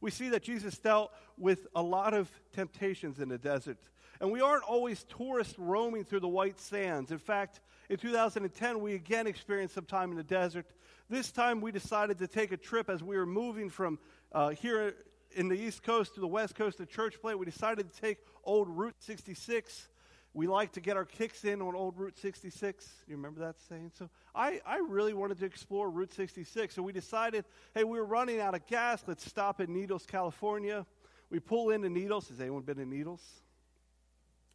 We 0.00 0.10
see 0.10 0.28
that 0.30 0.42
Jesus 0.42 0.78
dealt 0.78 1.12
with 1.38 1.66
a 1.74 1.82
lot 1.82 2.14
of 2.14 2.30
temptations 2.52 3.18
in 3.20 3.28
the 3.28 3.38
desert. 3.38 3.78
And 4.20 4.30
we 4.30 4.40
aren't 4.40 4.64
always 4.64 5.04
tourists 5.04 5.58
roaming 5.58 6.04
through 6.04 6.20
the 6.20 6.28
white 6.28 6.60
sands. 6.60 7.10
In 7.10 7.18
fact, 7.18 7.60
in 7.88 7.96
2010, 7.96 8.80
we 8.80 8.94
again 8.94 9.26
experienced 9.26 9.74
some 9.74 9.84
time 9.84 10.10
in 10.10 10.16
the 10.16 10.22
desert. 10.22 10.66
This 11.10 11.30
time, 11.30 11.60
we 11.60 11.72
decided 11.72 12.18
to 12.18 12.26
take 12.26 12.52
a 12.52 12.56
trip 12.56 12.88
as 12.88 13.02
we 13.02 13.16
were 13.16 13.26
moving 13.26 13.68
from 13.68 13.98
uh, 14.32 14.50
here 14.50 14.94
in 15.32 15.48
the 15.48 15.56
East 15.56 15.82
Coast 15.82 16.14
to 16.14 16.20
the 16.20 16.26
West 16.26 16.54
Coast 16.54 16.78
to 16.78 16.86
Church 16.86 17.20
Plant. 17.20 17.38
We 17.38 17.46
decided 17.46 17.92
to 17.92 18.00
take 18.00 18.18
old 18.44 18.68
Route 18.68 18.94
66 19.00 19.88
we 20.34 20.48
like 20.48 20.72
to 20.72 20.80
get 20.80 20.96
our 20.96 21.04
kicks 21.04 21.44
in 21.44 21.62
on 21.62 21.76
old 21.76 21.96
Route 21.96 22.18
66. 22.18 22.92
You 23.06 23.14
remember 23.14 23.40
that 23.40 23.54
saying? 23.68 23.92
So 23.96 24.10
I, 24.34 24.60
I 24.66 24.78
really 24.78 25.14
wanted 25.14 25.38
to 25.38 25.46
explore 25.46 25.88
Route 25.88 26.12
66. 26.12 26.74
So 26.74 26.82
we 26.82 26.92
decided, 26.92 27.44
hey, 27.72 27.84
we 27.84 27.98
were 27.98 28.04
running 28.04 28.40
out 28.40 28.54
of 28.54 28.66
gas. 28.66 29.04
Let's 29.06 29.24
stop 29.24 29.60
in 29.60 29.72
Needles, 29.72 30.04
California. 30.06 30.84
We 31.30 31.38
pull 31.38 31.70
into 31.70 31.88
Needles. 31.88 32.28
Has 32.28 32.40
anyone 32.40 32.62
been 32.62 32.80
in 32.80 32.90
Needles? 32.90 33.22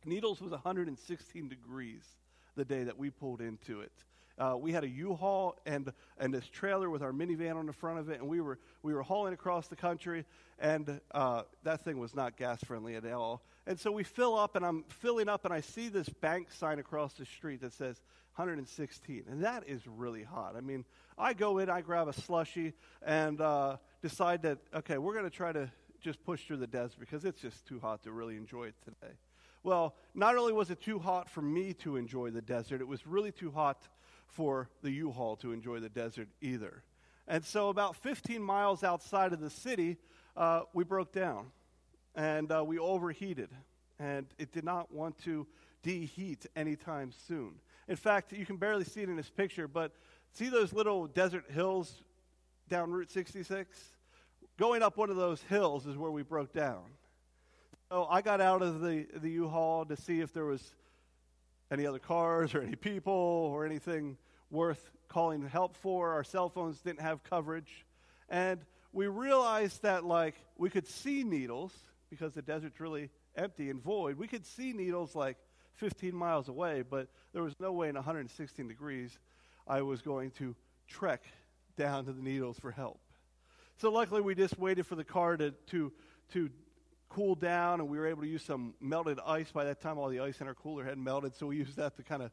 Needles 0.06 0.42
was 0.42 0.52
116 0.52 1.48
degrees 1.48 2.04
the 2.56 2.66
day 2.66 2.84
that 2.84 2.98
we 2.98 3.10
pulled 3.10 3.40
into 3.40 3.80
it. 3.80 3.94
Uh, 4.38 4.56
we 4.58 4.72
had 4.72 4.86
a 4.86 4.88
U-Haul 4.88 5.58
and 5.66 5.92
and 6.18 6.34
this 6.34 6.48
trailer 6.48 6.90
with 6.90 7.02
our 7.02 7.12
minivan 7.12 7.58
on 7.58 7.66
the 7.66 7.74
front 7.74 8.00
of 8.00 8.10
it, 8.10 8.22
and 8.22 8.30
we 8.30 8.40
were 8.40 8.58
we 8.84 8.94
were 8.94 9.02
hauling 9.02 9.34
across 9.34 9.68
the 9.68 9.76
country, 9.76 10.24
and 10.60 11.02
uh, 11.12 11.44
that 11.64 11.82
thing 11.84 12.00
was 12.00 12.16
not 12.16 12.38
gas 12.38 12.64
friendly 12.64 12.96
at 12.96 13.06
all. 13.06 13.44
And 13.70 13.80
so 13.80 13.92
we 13.92 14.04
fill 14.04 14.36
up, 14.36 14.56
and 14.56 14.66
I'm 14.66 14.84
filling 14.88 15.30
up, 15.30 15.46
and 15.46 15.54
I 15.54 15.62
see 15.62 15.90
this 15.90 16.10
bank 16.10 16.52
sign 16.52 16.80
across 16.80 17.14
the 17.14 17.26
street 17.26 17.62
that 17.62 17.72
says 17.72 18.02
116, 18.36 19.26
and 19.30 19.44
that 19.44 19.64
is 19.68 19.86
really 19.86 20.24
hot. 20.24 20.56
I 20.58 20.62
mean, 20.62 20.86
I 21.20 21.34
go 21.34 21.60
in, 21.60 21.70
I 21.70 21.82
grab 21.82 22.08
a 22.08 22.14
slushy, 22.14 22.74
and 23.06 23.40
uh, 23.40 23.78
decide 24.02 24.42
that 24.42 24.58
okay, 24.74 24.98
we're 24.98 25.14
going 25.14 25.26
to 25.26 25.30
try 25.30 25.52
to 25.52 25.70
just 26.02 26.24
push 26.24 26.48
through 26.48 26.58
the 26.58 26.66
desert 26.66 27.00
because 27.00 27.26
it's 27.26 27.42
just 27.42 27.64
too 27.68 27.80
hot 27.80 28.02
to 28.06 28.12
really 28.12 28.38
enjoy 28.38 28.64
it 28.64 28.76
today. 28.84 29.14
Well, 29.62 29.96
not 30.16 30.36
only 30.36 30.52
was 30.52 30.72
it 30.72 30.82
too 30.82 30.98
hot 30.98 31.30
for 31.30 31.44
me 31.44 31.74
to 31.74 31.96
enjoy 31.96 32.32
the 32.32 32.42
desert, 32.42 32.82
it 32.82 32.88
was 32.88 33.06
really 33.06 33.32
too 33.32 33.52
hot 33.52 33.88
for 34.26 34.68
the 34.82 34.90
U 34.94 35.12
Haul 35.12 35.36
to 35.38 35.52
enjoy 35.52 35.80
the 35.80 35.90
desert 35.90 36.30
either. 36.42 36.82
And 37.28 37.46
so, 37.46 37.70
about 37.70 37.98
15 37.98 38.42
miles 38.42 38.84
outside 38.84 39.32
of 39.32 39.40
the 39.40 39.52
city, 39.52 39.98
uh, 40.36 40.62
we 40.74 40.84
broke 40.84 41.12
down 41.14 41.52
and 42.16 42.52
uh, 42.52 42.64
we 42.64 42.80
overheated, 42.80 43.50
and 44.00 44.26
it 44.38 44.52
did 44.52 44.64
not 44.64 44.94
want 44.94 45.18
to 45.24 45.48
deheat 45.84 46.46
anytime 46.56 47.12
soon. 47.28 47.54
In 47.88 47.96
fact, 47.96 48.34
you 48.34 48.46
can 48.46 48.58
barely 48.58 48.84
see 48.84 49.02
it 49.02 49.10
in 49.10 49.16
this 49.16 49.30
picture, 49.30 49.68
but 49.68 49.94
see 50.34 50.50
those 50.50 50.74
little 50.74 51.08
desert 51.08 51.46
hills 51.50 52.04
down 52.68 52.92
Route 52.92 53.12
66? 53.12 53.78
Going 54.58 54.84
up 54.84 54.98
one 54.98 55.10
of 55.10 55.16
those 55.16 55.42
hills 55.44 55.88
is 55.88 55.98
where 55.98 56.12
we 56.12 56.22
broke 56.22 56.54
down. 56.54 56.84
So 57.90 58.06
I 58.10 58.22
got 58.22 58.42
out 58.42 58.62
of 58.62 58.82
the, 58.82 59.08
the 59.16 59.30
U-Haul 59.32 59.86
to 59.86 59.96
see 59.96 60.20
if 60.20 60.34
there 60.34 60.46
was 60.46 60.76
any 61.72 61.88
other 61.88 62.00
cars 62.00 62.54
or 62.54 62.62
any 62.62 62.76
people 62.76 63.14
or 63.14 63.66
anything 63.66 64.18
worth 64.52 64.92
calling 65.08 65.48
help 65.48 65.76
for. 65.78 66.12
Our 66.12 66.24
cell 66.24 66.50
phones 66.50 66.80
didn't 66.82 67.02
have 67.02 67.24
coverage. 67.24 67.86
And 68.30 68.60
we 68.94 69.08
realized 69.08 69.82
that, 69.82 70.06
like, 70.06 70.36
we 70.58 70.70
could 70.70 70.88
see 70.88 71.24
needles 71.24 71.74
because 72.10 72.34
the 72.34 72.42
desert's 72.42 72.80
really 72.80 73.10
empty 73.36 73.70
and 73.70 73.82
void. 73.82 74.18
We 74.18 74.28
could 74.28 74.46
see 74.46 74.74
needles 74.74 75.16
like 75.16 75.38
15 75.76 76.16
miles 76.16 76.50
away, 76.50 76.84
but 76.88 77.08
there 77.34 77.44
was 77.44 77.56
no 77.60 77.72
way 77.72 77.90
in 77.90 77.96
116 77.96 78.68
degrees 78.68 79.18
I 79.68 79.82
was 79.82 80.02
going 80.02 80.32
to 80.32 80.56
trek 80.88 81.24
down 81.78 82.06
to 82.06 82.14
the 82.14 82.22
needles 82.22 82.60
for 82.60 82.72
help. 82.72 83.00
So 83.78 83.92
luckily, 83.92 84.22
we 84.22 84.36
just 84.36 84.60
waited 84.60 84.86
for 84.86 84.96
the 84.96 85.06
car 85.06 85.38
to, 85.38 85.52
to, 85.68 85.94
to 86.34 86.50
cool 87.08 87.36
down, 87.36 87.80
and 87.80 87.90
we 87.90 87.98
were 87.98 88.08
able 88.08 88.24
to 88.24 88.28
use 88.28 88.44
some 88.44 88.74
melted 88.82 89.20
ice. 89.26 89.52
By 89.52 89.64
that 89.66 89.80
time, 89.80 89.98
all 89.98 90.10
the 90.10 90.20
ice 90.20 90.42
in 90.42 90.48
our 90.48 90.54
cooler 90.54 90.84
had 90.84 90.98
melted, 90.98 91.36
so 91.36 91.48
we 91.48 91.58
used 91.58 91.78
that 91.78 91.96
to 91.96 92.04
kind 92.04 92.22
of 92.22 92.32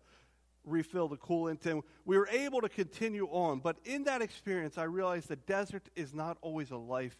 refill 0.65 1.09
the 1.09 1.17
coolant. 1.17 1.65
And 1.67 1.83
we 2.05 2.19
were 2.19 2.29
able 2.29 2.61
to 2.63 2.69
continue 2.69 3.27
on. 3.27 3.61
But 3.61 3.77
in 3.85 4.05
that 4.05 4.23
experience, 4.23 4.77
I 4.77 4.85
realized 4.85 5.29
the 5.29 5.37
desert 5.37 5.89
is 5.95 6.13
not 6.13 6.37
always 6.41 6.73
a 6.73 6.77
life 6.77 7.17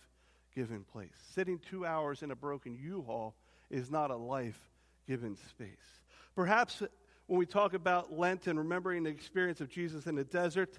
given 0.57 0.83
place. 0.83 1.11
Sitting 1.35 1.61
two 1.71 1.85
hours 1.85 2.23
in 2.23 2.31
a 2.31 2.37
broken 2.37 2.77
U 2.83 3.05
Haul 3.07 3.37
is 3.71 3.91
not 3.91 4.11
a 4.11 4.17
life 4.17 4.59
given 5.07 5.37
space. 5.37 5.69
Perhaps 6.35 6.83
when 7.27 7.39
we 7.39 7.47
talk 7.47 7.75
about 7.75 8.13
Lent 8.13 8.47
and 8.47 8.59
remembering 8.59 9.05
the 9.05 9.11
experience 9.11 9.61
of 9.61 9.69
Jesus 9.69 10.07
in 10.07 10.15
the 10.15 10.25
desert, 10.25 10.79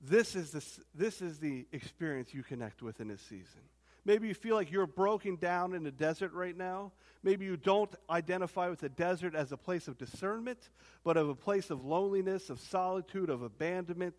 this 0.00 0.36
is 0.36 0.50
the, 0.50 0.64
this 0.94 1.22
is 1.22 1.38
the 1.38 1.66
experience 1.72 2.34
you 2.34 2.42
connect 2.42 2.82
with 2.82 3.00
in 3.00 3.08
this 3.08 3.22
season. 3.22 3.62
Maybe 4.04 4.28
you 4.28 4.34
feel 4.34 4.54
like 4.54 4.70
you're 4.70 4.86
broken 4.86 5.36
down 5.36 5.72
in 5.72 5.82
the 5.82 5.90
desert 5.90 6.34
right 6.34 6.54
now. 6.54 6.92
Maybe 7.22 7.46
you 7.46 7.56
don't 7.56 7.94
identify 8.10 8.68
with 8.68 8.80
the 8.80 8.90
desert 8.90 9.34
as 9.34 9.50
a 9.50 9.56
place 9.56 9.88
of 9.88 9.96
discernment, 9.96 10.58
but 11.04 11.16
of 11.16 11.30
a 11.30 11.34
place 11.34 11.70
of 11.70 11.86
loneliness, 11.86 12.50
of 12.50 12.60
solitude, 12.60 13.30
of 13.30 13.40
abandonment, 13.40 14.18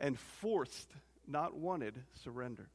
and 0.00 0.18
forced, 0.18 0.90
not 1.28 1.54
wanted, 1.54 2.02
surrender. 2.24 2.70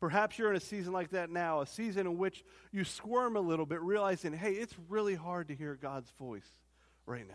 Perhaps 0.00 0.38
you're 0.38 0.50
in 0.50 0.56
a 0.56 0.60
season 0.60 0.92
like 0.92 1.10
that 1.10 1.30
now, 1.30 1.62
a 1.62 1.66
season 1.66 2.06
in 2.06 2.18
which 2.18 2.44
you 2.70 2.84
squirm 2.84 3.36
a 3.36 3.40
little 3.40 3.64
bit, 3.64 3.80
realizing, 3.80 4.32
hey, 4.32 4.52
it's 4.52 4.74
really 4.88 5.14
hard 5.14 5.48
to 5.48 5.54
hear 5.54 5.74
God's 5.80 6.10
voice 6.18 6.48
right 7.06 7.26
now. 7.26 7.34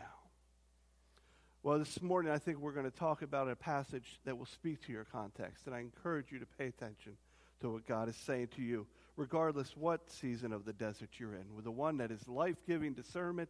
Well, 1.64 1.80
this 1.80 2.02
morning 2.02 2.32
I 2.32 2.38
think 2.38 2.60
we're 2.60 2.72
going 2.72 2.90
to 2.90 2.98
talk 2.98 3.22
about 3.22 3.50
a 3.50 3.56
passage 3.56 4.20
that 4.26 4.38
will 4.38 4.46
speak 4.46 4.82
to 4.86 4.92
your 4.92 5.06
context, 5.06 5.66
and 5.66 5.76
I 5.76 5.80
encourage 5.80 6.32
you 6.32 6.40
to 6.40 6.46
pay 6.58 6.68
attention 6.68 7.18
to 7.62 7.72
what 7.72 7.88
God 7.88 8.10
is 8.10 8.16
saying 8.16 8.50
to 8.56 8.62
you, 8.62 8.88
regardless 9.16 9.76
what 9.78 10.12
season 10.12 10.54
of 10.54 10.66
the 10.66 10.74
desert 10.74 11.10
you're 11.20 11.36
in, 11.36 11.56
with 11.56 11.66
the 11.66 11.72
one 11.72 11.98
that 11.98 12.12
is 12.12 12.28
life 12.28 12.58
giving 12.66 12.94
discernment, 12.94 13.50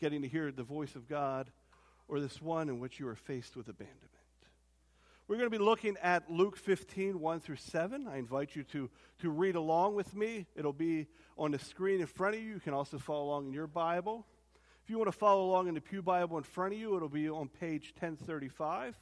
getting 0.00 0.22
to 0.22 0.28
hear 0.28 0.50
the 0.50 0.62
voice 0.62 0.94
of 0.94 1.08
God, 1.08 1.50
or 2.08 2.20
this 2.20 2.40
one 2.40 2.68
in 2.68 2.80
which 2.80 2.98
you 2.98 3.06
are 3.08 3.14
faced 3.14 3.56
with 3.56 3.68
abandonment. 3.68 4.10
We're 5.30 5.36
going 5.36 5.48
to 5.48 5.56
be 5.56 5.64
looking 5.64 5.96
at 6.02 6.28
Luke 6.28 6.56
15, 6.56 7.20
1 7.20 7.38
through 7.38 7.54
7. 7.54 8.08
I 8.08 8.16
invite 8.16 8.56
you 8.56 8.64
to, 8.64 8.90
to 9.20 9.30
read 9.30 9.54
along 9.54 9.94
with 9.94 10.12
me. 10.12 10.46
It'll 10.56 10.72
be 10.72 11.06
on 11.38 11.52
the 11.52 11.60
screen 11.60 12.00
in 12.00 12.08
front 12.08 12.34
of 12.34 12.42
you. 12.42 12.54
You 12.54 12.58
can 12.58 12.74
also 12.74 12.98
follow 12.98 13.26
along 13.26 13.46
in 13.46 13.52
your 13.52 13.68
Bible. 13.68 14.26
If 14.82 14.90
you 14.90 14.98
want 14.98 15.06
to 15.06 15.16
follow 15.16 15.44
along 15.44 15.68
in 15.68 15.74
the 15.74 15.80
Pew 15.80 16.02
Bible 16.02 16.36
in 16.36 16.42
front 16.42 16.74
of 16.74 16.80
you, 16.80 16.96
it'll 16.96 17.08
be 17.08 17.30
on 17.30 17.48
page 17.48 17.94
1035. 18.00 18.96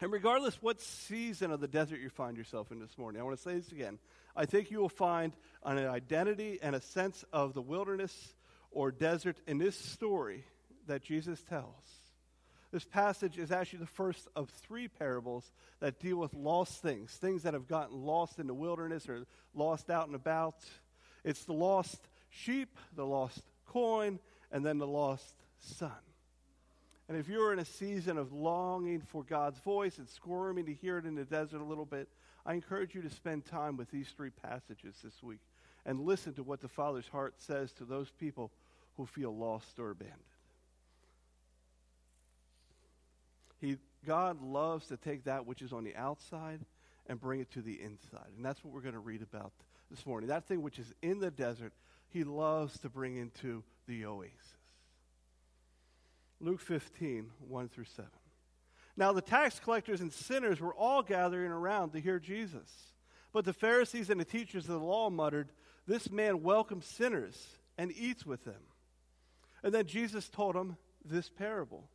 And 0.00 0.10
regardless 0.10 0.54
what 0.62 0.80
season 0.80 1.50
of 1.50 1.60
the 1.60 1.68
desert 1.68 2.00
you 2.00 2.08
find 2.08 2.38
yourself 2.38 2.72
in 2.72 2.80
this 2.80 2.96
morning, 2.96 3.20
I 3.20 3.24
want 3.24 3.36
to 3.36 3.42
say 3.42 3.56
this 3.56 3.70
again. 3.70 3.98
I 4.34 4.46
think 4.46 4.70
you 4.70 4.78
will 4.78 4.88
find 4.88 5.34
an 5.64 5.76
identity 5.76 6.60
and 6.62 6.74
a 6.74 6.80
sense 6.80 7.26
of 7.30 7.52
the 7.52 7.60
wilderness 7.60 8.32
or 8.70 8.90
desert 8.90 9.36
in 9.46 9.58
this 9.58 9.76
story 9.76 10.46
that 10.86 11.02
Jesus 11.02 11.42
tells. 11.42 11.97
This 12.70 12.84
passage 12.84 13.38
is 13.38 13.50
actually 13.50 13.80
the 13.80 13.86
first 13.86 14.28
of 14.36 14.50
three 14.50 14.88
parables 14.88 15.50
that 15.80 16.00
deal 16.00 16.18
with 16.18 16.34
lost 16.34 16.82
things, 16.82 17.10
things 17.12 17.42
that 17.44 17.54
have 17.54 17.66
gotten 17.66 18.02
lost 18.02 18.38
in 18.38 18.46
the 18.46 18.54
wilderness 18.54 19.08
or 19.08 19.24
lost 19.54 19.88
out 19.88 20.06
and 20.06 20.14
about. 20.14 20.56
It's 21.24 21.44
the 21.44 21.54
lost 21.54 22.08
sheep, 22.28 22.76
the 22.94 23.06
lost 23.06 23.42
coin, 23.66 24.18
and 24.52 24.64
then 24.64 24.78
the 24.78 24.86
lost 24.86 25.34
son. 25.60 25.92
And 27.08 27.16
if 27.16 27.26
you're 27.26 27.54
in 27.54 27.58
a 27.58 27.64
season 27.64 28.18
of 28.18 28.34
longing 28.34 29.00
for 29.00 29.24
God's 29.24 29.58
voice 29.60 29.96
and 29.96 30.06
squirming 30.06 30.66
to 30.66 30.74
hear 30.74 30.98
it 30.98 31.06
in 31.06 31.14
the 31.14 31.24
desert 31.24 31.62
a 31.62 31.64
little 31.64 31.86
bit, 31.86 32.08
I 32.44 32.52
encourage 32.52 32.94
you 32.94 33.00
to 33.00 33.10
spend 33.10 33.46
time 33.46 33.78
with 33.78 33.90
these 33.90 34.08
three 34.10 34.30
passages 34.30 34.96
this 35.02 35.22
week 35.22 35.40
and 35.86 36.00
listen 36.00 36.34
to 36.34 36.42
what 36.42 36.60
the 36.60 36.68
Father's 36.68 37.08
heart 37.08 37.34
says 37.38 37.72
to 37.72 37.84
those 37.84 38.10
people 38.10 38.52
who 38.98 39.06
feel 39.06 39.34
lost 39.34 39.78
or 39.78 39.90
abandoned. 39.90 40.22
He, 43.60 43.78
God 44.06 44.40
loves 44.42 44.86
to 44.88 44.96
take 44.96 45.24
that 45.24 45.46
which 45.46 45.62
is 45.62 45.72
on 45.72 45.84
the 45.84 45.96
outside 45.96 46.60
and 47.06 47.20
bring 47.20 47.40
it 47.40 47.50
to 47.52 47.62
the 47.62 47.80
inside. 47.80 48.30
And 48.36 48.44
that's 48.44 48.62
what 48.64 48.72
we're 48.72 48.80
going 48.80 48.94
to 48.94 49.00
read 49.00 49.22
about 49.22 49.52
this 49.90 50.06
morning. 50.06 50.28
That 50.28 50.46
thing 50.46 50.62
which 50.62 50.78
is 50.78 50.92
in 51.02 51.18
the 51.18 51.30
desert, 51.30 51.72
he 52.08 52.24
loves 52.24 52.78
to 52.80 52.88
bring 52.88 53.16
into 53.16 53.64
the 53.86 54.04
oasis. 54.06 54.32
Luke 56.40 56.60
15, 56.60 57.30
1 57.48 57.68
through 57.68 57.84
7. 57.84 58.10
Now 58.96 59.12
the 59.12 59.22
tax 59.22 59.60
collectors 59.60 60.00
and 60.00 60.12
sinners 60.12 60.60
were 60.60 60.74
all 60.74 61.02
gathering 61.02 61.50
around 61.50 61.92
to 61.92 62.00
hear 62.00 62.18
Jesus. 62.18 62.70
But 63.32 63.44
the 63.44 63.52
Pharisees 63.52 64.10
and 64.10 64.20
the 64.20 64.24
teachers 64.24 64.64
of 64.64 64.80
the 64.80 64.86
law 64.86 65.10
muttered, 65.10 65.50
This 65.86 66.10
man 66.10 66.42
welcomes 66.42 66.86
sinners 66.86 67.58
and 67.76 67.92
eats 67.92 68.24
with 68.24 68.44
them. 68.44 68.62
And 69.62 69.74
then 69.74 69.86
Jesus 69.86 70.28
told 70.28 70.54
them 70.54 70.76
this 71.04 71.28
parable. 71.28 71.88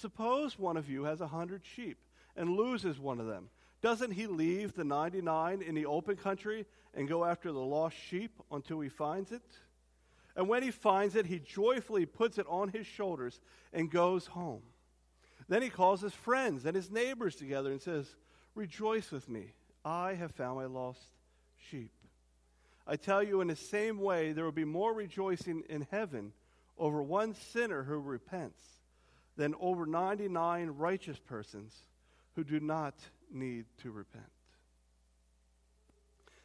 Suppose 0.00 0.58
one 0.58 0.76
of 0.76 0.88
you 0.88 1.04
has 1.04 1.20
a 1.20 1.26
hundred 1.26 1.62
sheep 1.64 1.98
and 2.36 2.56
loses 2.56 3.00
one 3.00 3.20
of 3.20 3.26
them. 3.26 3.48
Doesn't 3.80 4.12
he 4.12 4.26
leave 4.26 4.74
the 4.74 4.84
99 4.84 5.62
in 5.62 5.74
the 5.74 5.86
open 5.86 6.16
country 6.16 6.66
and 6.94 7.08
go 7.08 7.24
after 7.24 7.52
the 7.52 7.58
lost 7.58 7.96
sheep 7.96 8.32
until 8.50 8.80
he 8.80 8.88
finds 8.88 9.32
it? 9.32 9.42
And 10.36 10.48
when 10.48 10.62
he 10.62 10.70
finds 10.70 11.16
it, 11.16 11.26
he 11.26 11.40
joyfully 11.40 12.06
puts 12.06 12.38
it 12.38 12.46
on 12.48 12.68
his 12.68 12.86
shoulders 12.86 13.40
and 13.72 13.90
goes 13.90 14.26
home. 14.26 14.62
Then 15.48 15.62
he 15.62 15.70
calls 15.70 16.00
his 16.00 16.14
friends 16.14 16.64
and 16.64 16.76
his 16.76 16.90
neighbors 16.90 17.34
together 17.34 17.72
and 17.72 17.80
says, 17.80 18.06
Rejoice 18.54 19.10
with 19.10 19.28
me. 19.28 19.52
I 19.84 20.14
have 20.14 20.32
found 20.32 20.58
my 20.58 20.66
lost 20.66 21.00
sheep. 21.70 21.92
I 22.86 22.96
tell 22.96 23.22
you, 23.22 23.40
in 23.40 23.48
the 23.48 23.56
same 23.56 24.00
way, 24.00 24.32
there 24.32 24.44
will 24.44 24.52
be 24.52 24.64
more 24.64 24.94
rejoicing 24.94 25.64
in 25.68 25.86
heaven 25.90 26.32
over 26.78 27.02
one 27.02 27.34
sinner 27.34 27.82
who 27.82 27.98
repents 27.98 28.77
than 29.38 29.54
over 29.60 29.86
99 29.86 30.68
righteous 30.76 31.18
persons 31.18 31.84
who 32.34 32.44
do 32.44 32.60
not 32.60 32.94
need 33.32 33.64
to 33.78 33.90
repent. 33.90 34.26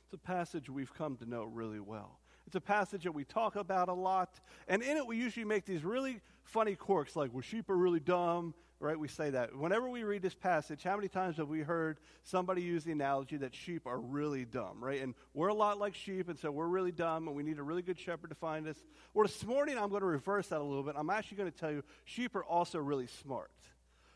It's 0.05 0.13
a 0.13 0.17
passage 0.17 0.69
we've 0.69 0.93
come 0.93 1.17
to 1.17 1.25
know 1.25 1.43
really 1.43 1.79
well. 1.79 2.19
It's 2.45 2.55
a 2.55 2.61
passage 2.61 3.03
that 3.03 3.11
we 3.11 3.23
talk 3.23 3.55
about 3.55 3.89
a 3.89 3.93
lot, 3.93 4.39
and 4.67 4.83
in 4.83 4.95
it 4.95 5.07
we 5.07 5.17
usually 5.17 5.43
make 5.45 5.65
these 5.65 5.83
really 5.83 6.21
funny 6.43 6.75
quirks 6.75 7.15
like, 7.15 7.33
well, 7.33 7.41
sheep 7.41 7.69
are 7.69 7.77
really 7.77 7.99
dumb, 7.99 8.53
right? 8.83 8.99
We 8.99 9.07
say 9.07 9.29
that. 9.31 9.55
Whenever 9.55 9.87
we 9.87 10.03
read 10.03 10.21
this 10.21 10.35
passage, 10.35 10.83
how 10.83 10.95
many 10.95 11.07
times 11.07 11.37
have 11.37 11.47
we 11.47 11.61
heard 11.61 11.99
somebody 12.23 12.61
use 12.61 12.83
the 12.83 12.91
analogy 12.91 13.37
that 13.37 13.55
sheep 13.55 13.87
are 13.87 13.99
really 13.99 14.45
dumb, 14.45 14.83
right? 14.83 15.01
And 15.01 15.15
we're 15.33 15.47
a 15.47 15.53
lot 15.53 15.79
like 15.79 15.95
sheep, 15.95 16.29
and 16.29 16.37
so 16.37 16.51
we're 16.51 16.67
really 16.67 16.91
dumb, 16.91 17.27
and 17.27 17.35
we 17.35 17.43
need 17.43 17.59
a 17.59 17.63
really 17.63 17.81
good 17.81 17.99
shepherd 17.99 18.29
to 18.29 18.35
find 18.35 18.67
us. 18.67 18.77
Well, 19.13 19.25
this 19.25 19.45
morning 19.45 19.77
I'm 19.77 19.89
going 19.89 20.01
to 20.01 20.07
reverse 20.07 20.47
that 20.47 20.59
a 20.59 20.63
little 20.63 20.83
bit. 20.83 20.95
I'm 20.97 21.09
actually 21.09 21.37
going 21.37 21.51
to 21.51 21.57
tell 21.57 21.71
you 21.71 21.83
sheep 22.05 22.35
are 22.35 22.43
also 22.43 22.79
really 22.79 23.07
smart. 23.07 23.51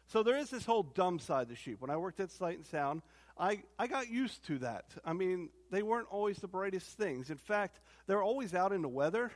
So 0.08 0.24
there 0.24 0.38
is 0.38 0.50
this 0.50 0.66
whole 0.66 0.84
dumb 0.84 1.20
side 1.20 1.50
to 1.50 1.56
sheep. 1.56 1.82
When 1.82 1.90
I 1.90 1.98
worked 1.98 2.20
at 2.20 2.32
Sight 2.32 2.58
and 2.58 2.66
Sound, 2.66 3.02
I, 3.38 3.64
I 3.78 3.88
got 3.88 4.10
used 4.10 4.46
to 4.48 4.60
that. 4.60 4.86
I 5.06 5.14
mean, 5.14 5.50
they 5.72 5.84
weren't 5.84 6.08
always 6.10 6.38
the 6.38 6.48
brightest 6.48 6.98
things. 6.98 7.30
In 7.30 7.38
fact, 7.38 7.80
they're 8.08 8.24
always 8.24 8.54
out 8.54 8.72
in 8.72 8.82
the 8.82 8.90
weather. 8.90 9.32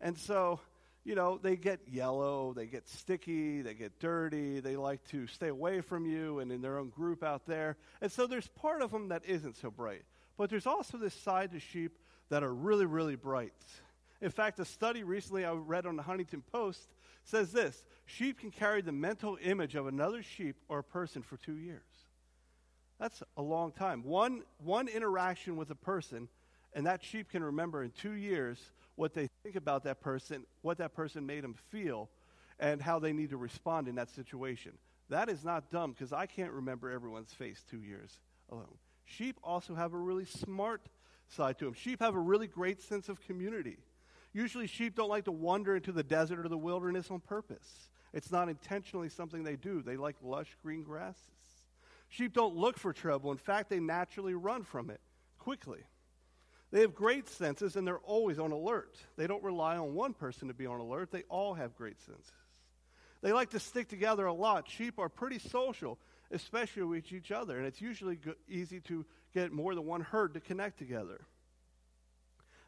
And 0.00 0.16
so 0.16 0.60
you 1.06 1.14
know, 1.14 1.38
they 1.40 1.54
get 1.54 1.78
yellow, 1.88 2.52
they 2.52 2.66
get 2.66 2.88
sticky, 2.88 3.62
they 3.62 3.74
get 3.74 4.00
dirty, 4.00 4.58
they 4.58 4.74
like 4.74 5.06
to 5.10 5.28
stay 5.28 5.46
away 5.46 5.80
from 5.80 6.04
you 6.04 6.40
and 6.40 6.50
in 6.50 6.60
their 6.60 6.78
own 6.78 6.88
group 6.88 7.22
out 7.22 7.46
there. 7.46 7.76
And 8.00 8.10
so 8.10 8.26
there's 8.26 8.48
part 8.48 8.82
of 8.82 8.90
them 8.90 9.10
that 9.10 9.22
isn't 9.24 9.56
so 9.56 9.70
bright. 9.70 10.02
But 10.36 10.50
there's 10.50 10.66
also 10.66 10.98
this 10.98 11.14
side 11.14 11.52
to 11.52 11.60
sheep 11.60 11.96
that 12.28 12.42
are 12.42 12.52
really, 12.52 12.86
really 12.86 13.14
bright. 13.14 13.54
In 14.20 14.32
fact, 14.32 14.58
a 14.58 14.64
study 14.64 15.04
recently 15.04 15.44
I 15.44 15.52
read 15.52 15.86
on 15.86 15.94
the 15.94 16.02
Huntington 16.02 16.42
Post 16.50 16.88
says 17.22 17.52
this 17.52 17.84
sheep 18.06 18.40
can 18.40 18.50
carry 18.50 18.82
the 18.82 18.90
mental 18.90 19.38
image 19.40 19.76
of 19.76 19.86
another 19.86 20.24
sheep 20.24 20.56
or 20.68 20.80
a 20.80 20.84
person 20.84 21.22
for 21.22 21.36
two 21.36 21.56
years. 21.56 21.82
That's 22.98 23.22
a 23.36 23.42
long 23.42 23.70
time. 23.70 24.02
One, 24.02 24.42
one 24.58 24.88
interaction 24.88 25.54
with 25.54 25.70
a 25.70 25.76
person, 25.76 26.28
and 26.74 26.84
that 26.86 27.04
sheep 27.04 27.30
can 27.30 27.44
remember 27.44 27.84
in 27.84 27.92
two 27.92 28.14
years 28.14 28.58
what 28.96 29.14
they 29.14 29.28
think 29.42 29.56
about 29.56 29.84
that 29.84 30.00
person, 30.00 30.44
what 30.62 30.78
that 30.78 30.94
person 30.94 31.24
made 31.24 31.44
them 31.44 31.54
feel, 31.70 32.10
and 32.58 32.82
how 32.82 32.98
they 32.98 33.12
need 33.12 33.30
to 33.30 33.36
respond 33.36 33.88
in 33.88 33.94
that 33.94 34.10
situation. 34.10 34.72
That 35.08 35.28
is 35.28 35.44
not 35.44 35.70
dumb 35.70 35.92
because 35.92 36.12
I 36.12 36.26
can't 36.26 36.52
remember 36.52 36.90
everyone's 36.90 37.32
face 37.32 37.62
two 37.70 37.82
years 37.82 38.18
alone. 38.50 38.78
Sheep 39.04 39.38
also 39.44 39.74
have 39.74 39.92
a 39.92 39.98
really 39.98 40.24
smart 40.24 40.88
side 41.28 41.58
to 41.58 41.66
them. 41.66 41.74
Sheep 41.74 42.00
have 42.00 42.14
a 42.14 42.20
really 42.20 42.46
great 42.46 42.82
sense 42.82 43.08
of 43.08 43.20
community. 43.20 43.78
Usually, 44.32 44.66
sheep 44.66 44.96
don't 44.96 45.08
like 45.08 45.24
to 45.24 45.32
wander 45.32 45.76
into 45.76 45.92
the 45.92 46.02
desert 46.02 46.44
or 46.44 46.48
the 46.48 46.58
wilderness 46.58 47.10
on 47.10 47.20
purpose. 47.20 47.88
It's 48.12 48.32
not 48.32 48.48
intentionally 48.48 49.08
something 49.08 49.44
they 49.44 49.56
do. 49.56 49.82
They 49.82 49.96
like 49.96 50.16
lush 50.22 50.56
green 50.62 50.82
grasses. 50.82 51.20
Sheep 52.08 52.32
don't 52.32 52.54
look 52.54 52.78
for 52.78 52.92
trouble. 52.92 53.30
In 53.32 53.38
fact, 53.38 53.70
they 53.70 53.80
naturally 53.80 54.34
run 54.34 54.62
from 54.62 54.90
it 54.90 55.00
quickly. 55.38 55.80
They 56.76 56.82
have 56.82 56.94
great 56.94 57.26
senses 57.26 57.76
and 57.76 57.86
they're 57.86 58.00
always 58.00 58.38
on 58.38 58.52
alert. 58.52 58.98
They 59.16 59.26
don't 59.26 59.42
rely 59.42 59.78
on 59.78 59.94
one 59.94 60.12
person 60.12 60.48
to 60.48 60.52
be 60.52 60.66
on 60.66 60.78
alert, 60.78 61.10
they 61.10 61.22
all 61.30 61.54
have 61.54 61.74
great 61.74 61.98
senses. 62.02 62.34
They 63.22 63.32
like 63.32 63.48
to 63.52 63.58
stick 63.58 63.88
together 63.88 64.26
a 64.26 64.34
lot. 64.34 64.68
Sheep 64.68 64.98
are 64.98 65.08
pretty 65.08 65.38
social, 65.38 65.98
especially 66.30 66.82
with 66.82 67.10
each 67.14 67.32
other, 67.32 67.56
and 67.56 67.66
it's 67.66 67.80
usually 67.80 68.16
go- 68.16 68.34
easy 68.46 68.80
to 68.80 69.06
get 69.32 69.52
more 69.52 69.74
than 69.74 69.86
one 69.86 70.02
herd 70.02 70.34
to 70.34 70.40
connect 70.40 70.76
together. 70.76 71.22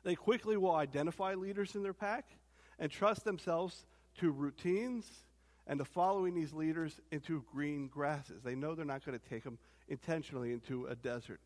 They 0.05 0.15
quickly 0.15 0.57
will 0.57 0.75
identify 0.75 1.35
leaders 1.35 1.75
in 1.75 1.83
their 1.83 1.93
pack 1.93 2.31
and 2.79 2.91
trust 2.91 3.27
themselves 3.27 3.85
to 4.21 4.31
routines 4.31 5.05
and 5.67 5.79
to 5.81 5.85
following 5.85 6.35
these 6.35 6.55
leaders 6.55 6.99
into 7.11 7.45
green 7.53 7.89
grasses. 7.89 8.43
They 8.43 8.55
know 8.55 8.75
they're 8.75 8.87
not 8.87 9.05
going 9.05 9.19
to 9.19 9.29
take 9.29 9.45
them 9.45 9.59
intentionally 9.87 10.55
into 10.55 10.87
a 10.87 10.95
desert. 10.95 11.43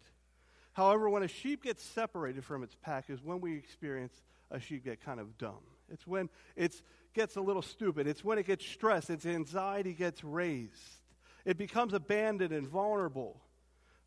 However, 0.72 1.08
when 1.08 1.22
a 1.22 1.28
sheep 1.28 1.64
gets 1.64 1.82
separated 1.82 2.44
from 2.44 2.62
its 2.62 2.74
pack 2.82 3.10
is 3.10 3.22
when 3.22 3.40
we 3.40 3.56
experience 3.56 4.14
a 4.50 4.58
sheep 4.58 4.84
get 4.84 5.04
kind 5.04 5.20
of 5.20 5.36
dumb. 5.38 5.60
It's 5.90 6.06
when 6.06 6.28
it 6.56 6.80
gets 7.14 7.36
a 7.36 7.40
little 7.40 7.62
stupid. 7.62 8.06
It's 8.06 8.24
when 8.24 8.38
it 8.38 8.46
gets 8.46 8.64
stressed. 8.64 9.10
Its 9.10 9.26
anxiety 9.26 9.92
gets 9.92 10.24
raised. 10.24 11.00
It 11.44 11.58
becomes 11.58 11.92
abandoned 11.92 12.52
and 12.52 12.66
vulnerable. 12.66 13.40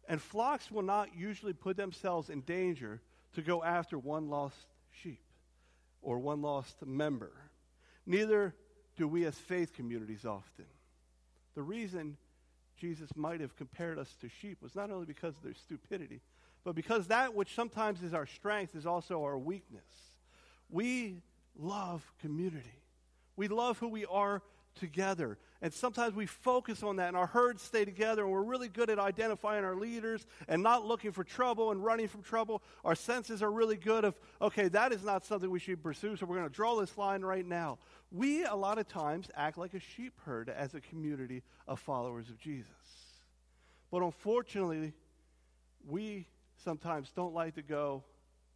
And 0.07 0.21
flocks 0.21 0.71
will 0.71 0.83
not 0.83 1.15
usually 1.15 1.53
put 1.53 1.77
themselves 1.77 2.29
in 2.29 2.41
danger 2.41 3.01
to 3.33 3.41
go 3.41 3.63
after 3.63 3.97
one 3.97 4.29
lost 4.29 4.57
sheep 4.91 5.21
or 6.01 6.19
one 6.19 6.41
lost 6.41 6.85
member. 6.85 7.31
Neither 8.05 8.55
do 8.97 9.07
we 9.07 9.25
as 9.25 9.35
faith 9.35 9.73
communities 9.73 10.25
often. 10.25 10.65
The 11.55 11.63
reason 11.63 12.17
Jesus 12.77 13.09
might 13.15 13.41
have 13.41 13.55
compared 13.55 13.97
us 13.97 14.15
to 14.21 14.29
sheep 14.29 14.61
was 14.61 14.75
not 14.75 14.91
only 14.91 15.05
because 15.05 15.35
of 15.35 15.43
their 15.43 15.53
stupidity, 15.53 16.21
but 16.65 16.75
because 16.75 17.07
that 17.07 17.33
which 17.33 17.53
sometimes 17.55 18.01
is 18.01 18.13
our 18.13 18.25
strength 18.25 18.75
is 18.75 18.85
also 18.85 19.23
our 19.23 19.37
weakness. 19.37 19.85
We 20.69 21.21
love 21.57 22.03
community. 22.19 22.81
We 23.37 23.47
love 23.47 23.77
who 23.77 23.87
we 23.87 24.05
are 24.05 24.41
together. 24.79 25.37
And 25.61 25.71
sometimes 25.71 26.15
we 26.15 26.25
focus 26.25 26.83
on 26.83 26.97
that, 26.97 27.07
and 27.07 27.17
our 27.17 27.27
herds 27.27 27.61
stay 27.61 27.85
together, 27.85 28.23
and 28.23 28.31
we're 28.31 28.41
really 28.41 28.67
good 28.67 28.89
at 28.89 28.99
identifying 28.99 29.63
our 29.63 29.75
leaders 29.75 30.25
and 30.47 30.61
not 30.61 30.85
looking 30.85 31.11
for 31.11 31.23
trouble 31.23 31.71
and 31.71 31.83
running 31.83 32.07
from 32.07 32.23
trouble. 32.23 32.61
Our 32.83 32.95
senses 32.95 33.41
are 33.41 33.51
really 33.51 33.77
good 33.77 34.03
of, 34.03 34.15
okay, 34.41 34.67
that 34.69 34.91
is 34.91 35.03
not 35.03 35.23
something 35.23 35.49
we 35.49 35.59
should 35.59 35.81
pursue, 35.81 36.17
so 36.17 36.25
we're 36.25 36.35
going 36.35 36.49
to 36.49 36.53
draw 36.53 36.79
this 36.79 36.97
line 36.97 37.21
right 37.21 37.45
now. 37.45 37.77
We, 38.11 38.43
a 38.43 38.55
lot 38.55 38.77
of 38.77 38.87
times, 38.87 39.29
act 39.35 39.57
like 39.57 39.75
a 39.75 39.79
sheep 39.79 40.13
herd 40.25 40.49
as 40.49 40.73
a 40.73 40.81
community 40.81 41.43
of 41.67 41.79
followers 41.79 42.29
of 42.29 42.39
Jesus. 42.39 42.69
But 43.91 44.01
unfortunately, 44.01 44.93
we 45.87 46.27
sometimes 46.65 47.11
don't 47.15 47.33
like 47.33 47.55
to 47.55 47.61
go 47.61 48.03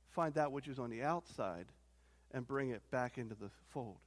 find 0.10 0.34
that 0.34 0.52
which 0.52 0.68
is 0.68 0.80
on 0.80 0.90
the 0.90 1.04
outside 1.04 1.68
and 2.34 2.46
bring 2.46 2.72
it 2.72 2.82
back 2.92 3.18
into 3.18 3.36
the 3.36 3.50
fold. 3.70 3.98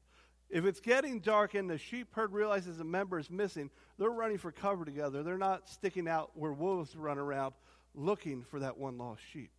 If 0.51 0.67
it's 0.67 0.81
getting 0.81 1.21
dark 1.21 1.55
and 1.55 1.71
the 1.71 1.79
sheep 1.79 2.09
herd 2.13 2.33
realizes 2.33 2.79
a 2.79 2.85
member 2.85 3.19
is 3.19 3.31
missing, 3.31 3.71
they're 3.99 4.11
running 4.11 4.37
for 4.37 4.53
cover 4.53 4.85
together. 4.85 5.23
They're 5.23 5.39
not 5.39 5.69
sticking 5.71 6.07
out 6.07 6.33
where 6.35 6.53
wolves 6.53 6.95
run 6.95 7.19
around 7.19 7.55
looking 7.95 8.43
for 8.51 8.61
that 8.61 8.77
one 8.77 8.99
lost 8.99 9.23
sheep. 9.33 9.51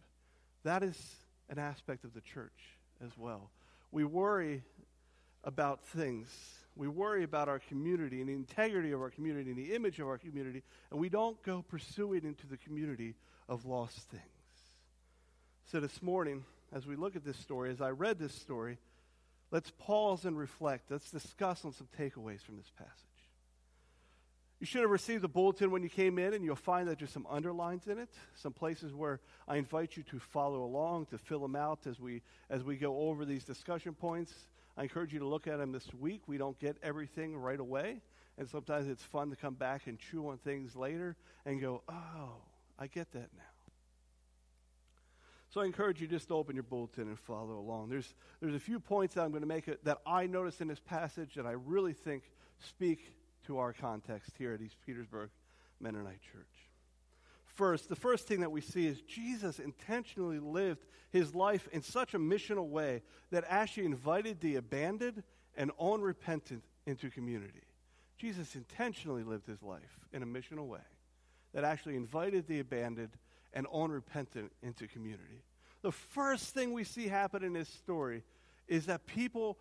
That 0.63 0.83
is 0.83 1.15
an 1.49 1.57
aspect 1.57 2.03
of 2.03 2.13
the 2.13 2.21
church 2.21 2.77
as 3.03 3.11
well. 3.17 3.49
We 3.91 4.03
worry 4.03 4.61
about 5.43 5.83
things. 5.85 6.29
We 6.75 6.87
worry 6.87 7.23
about 7.23 7.49
our 7.49 7.59
community 7.59 8.19
and 8.19 8.29
the 8.29 8.33
integrity 8.33 8.91
of 8.91 9.01
our 9.01 9.09
community 9.09 9.51
and 9.51 9.57
the 9.57 9.75
image 9.75 9.99
of 9.99 10.07
our 10.07 10.17
community, 10.17 10.63
and 10.91 10.99
we 10.99 11.09
don't 11.09 11.41
go 11.43 11.63
pursuing 11.67 12.23
into 12.23 12.47
the 12.47 12.57
community 12.57 13.15
of 13.47 13.65
lost 13.65 13.97
things. 14.09 14.32
So 15.65 15.79
this 15.79 16.01
morning, 16.01 16.43
as 16.71 16.85
we 16.85 16.95
look 16.95 17.15
at 17.15 17.23
this 17.23 17.37
story, 17.37 17.71
as 17.71 17.81
I 17.81 17.89
read 17.89 18.19
this 18.19 18.33
story, 18.33 18.77
let's 19.51 19.71
pause 19.79 20.25
and 20.25 20.37
reflect. 20.37 20.91
Let's 20.91 21.09
discuss 21.09 21.65
on 21.65 21.73
some 21.73 21.87
takeaways 21.97 22.41
from 22.41 22.57
this 22.57 22.71
passage. 22.77 22.91
You 24.59 24.67
should 24.67 24.81
have 24.81 24.91
received 24.91 25.23
the 25.23 25.27
bulletin 25.27 25.71
when 25.71 25.83
you 25.83 25.89
came 25.89 26.17
in, 26.17 26.33
and 26.33 26.45
you'll 26.45 26.55
find 26.55 26.87
that 26.87 26.99
there's 26.99 27.11
some 27.11 27.27
underlines 27.29 27.87
in 27.87 27.97
it, 27.97 28.09
some 28.35 28.53
places 28.53 28.93
where 28.93 29.19
I 29.47 29.57
invite 29.57 29.97
you 29.97 30.03
to 30.03 30.19
follow 30.19 30.63
along, 30.63 31.07
to 31.07 31.17
fill 31.17 31.39
them 31.39 31.55
out 31.55 31.85
as 31.85 31.99
we, 31.99 32.21
as 32.49 32.63
we 32.63 32.77
go 32.77 33.09
over 33.09 33.25
these 33.25 33.43
discussion 33.43 33.93
points. 33.93 34.33
I 34.77 34.83
encourage 34.83 35.11
you 35.11 35.19
to 35.19 35.27
look 35.27 35.47
at 35.47 35.57
them 35.57 35.71
this 35.71 35.93
week. 35.93 36.21
We 36.27 36.37
don't 36.37 36.57
get 36.59 36.77
everything 36.81 37.35
right 37.35 37.59
away, 37.59 38.01
and 38.37 38.47
sometimes 38.47 38.87
it's 38.87 39.03
fun 39.03 39.31
to 39.31 39.35
come 39.35 39.55
back 39.55 39.87
and 39.87 39.99
chew 39.99 40.29
on 40.29 40.37
things 40.37 40.75
later 40.75 41.17
and 41.45 41.59
go, 41.59 41.81
oh, 41.89 42.35
I 42.79 42.87
get 42.87 43.11
that 43.11 43.29
now. 43.35 43.52
So 45.53 45.61
I 45.61 45.65
encourage 45.65 46.01
you 46.01 46.07
just 46.07 46.29
to 46.29 46.33
open 46.33 46.55
your 46.55 46.63
bulletin 46.63 47.07
and 47.09 47.19
follow 47.19 47.59
along. 47.59 47.89
There's, 47.89 48.15
there's 48.41 48.55
a 48.55 48.59
few 48.59 48.79
points 48.79 49.13
that 49.13 49.21
I'm 49.21 49.29
going 49.29 49.43
to 49.43 49.47
make 49.47 49.69
uh, 49.69 49.73
that 49.83 49.99
I 50.03 50.25
notice 50.25 50.61
in 50.61 50.67
this 50.67 50.79
passage 50.79 51.35
that 51.35 51.45
I 51.45 51.51
really 51.51 51.93
think 51.93 52.23
speak 52.57 53.13
to 53.45 53.59
our 53.59 53.71
context 53.71 54.31
here 54.35 54.53
at 54.53 54.61
East 54.61 54.77
Petersburg 54.83 55.29
Mennonite 55.79 56.21
Church. 56.23 56.71
First, 57.45 57.87
the 57.87 57.95
first 57.95 58.27
thing 58.27 58.39
that 58.39 58.51
we 58.51 58.61
see 58.61 58.87
is 58.87 59.01
Jesus 59.01 59.59
intentionally 59.59 60.39
lived 60.39 60.85
his 61.11 61.35
life 61.35 61.69
in 61.71 61.83
such 61.83 62.15
a 62.15 62.19
missional 62.19 62.69
way 62.69 63.03
that 63.29 63.43
actually 63.47 63.85
invited 63.85 64.39
the 64.39 64.55
abandoned 64.55 65.21
and 65.55 65.69
unrepentant 65.79 66.63
into 66.87 67.11
community. 67.11 67.61
Jesus 68.17 68.55
intentionally 68.55 69.21
lived 69.21 69.45
his 69.45 69.61
life 69.61 69.99
in 70.13 70.23
a 70.23 70.25
missional 70.25 70.65
way 70.65 70.79
that 71.53 71.63
actually 71.63 71.95
invited 71.95 72.47
the 72.47 72.59
abandoned 72.59 73.11
and 73.53 73.67
unrepentant 73.73 74.51
into 74.61 74.87
community. 74.87 75.43
The 75.81 75.91
first 75.91 76.53
thing 76.53 76.73
we 76.73 76.83
see 76.83 77.07
happen 77.07 77.43
in 77.43 77.53
this 77.53 77.69
story 77.69 78.23
is 78.67 78.85
that 78.85 79.05
people 79.05 79.57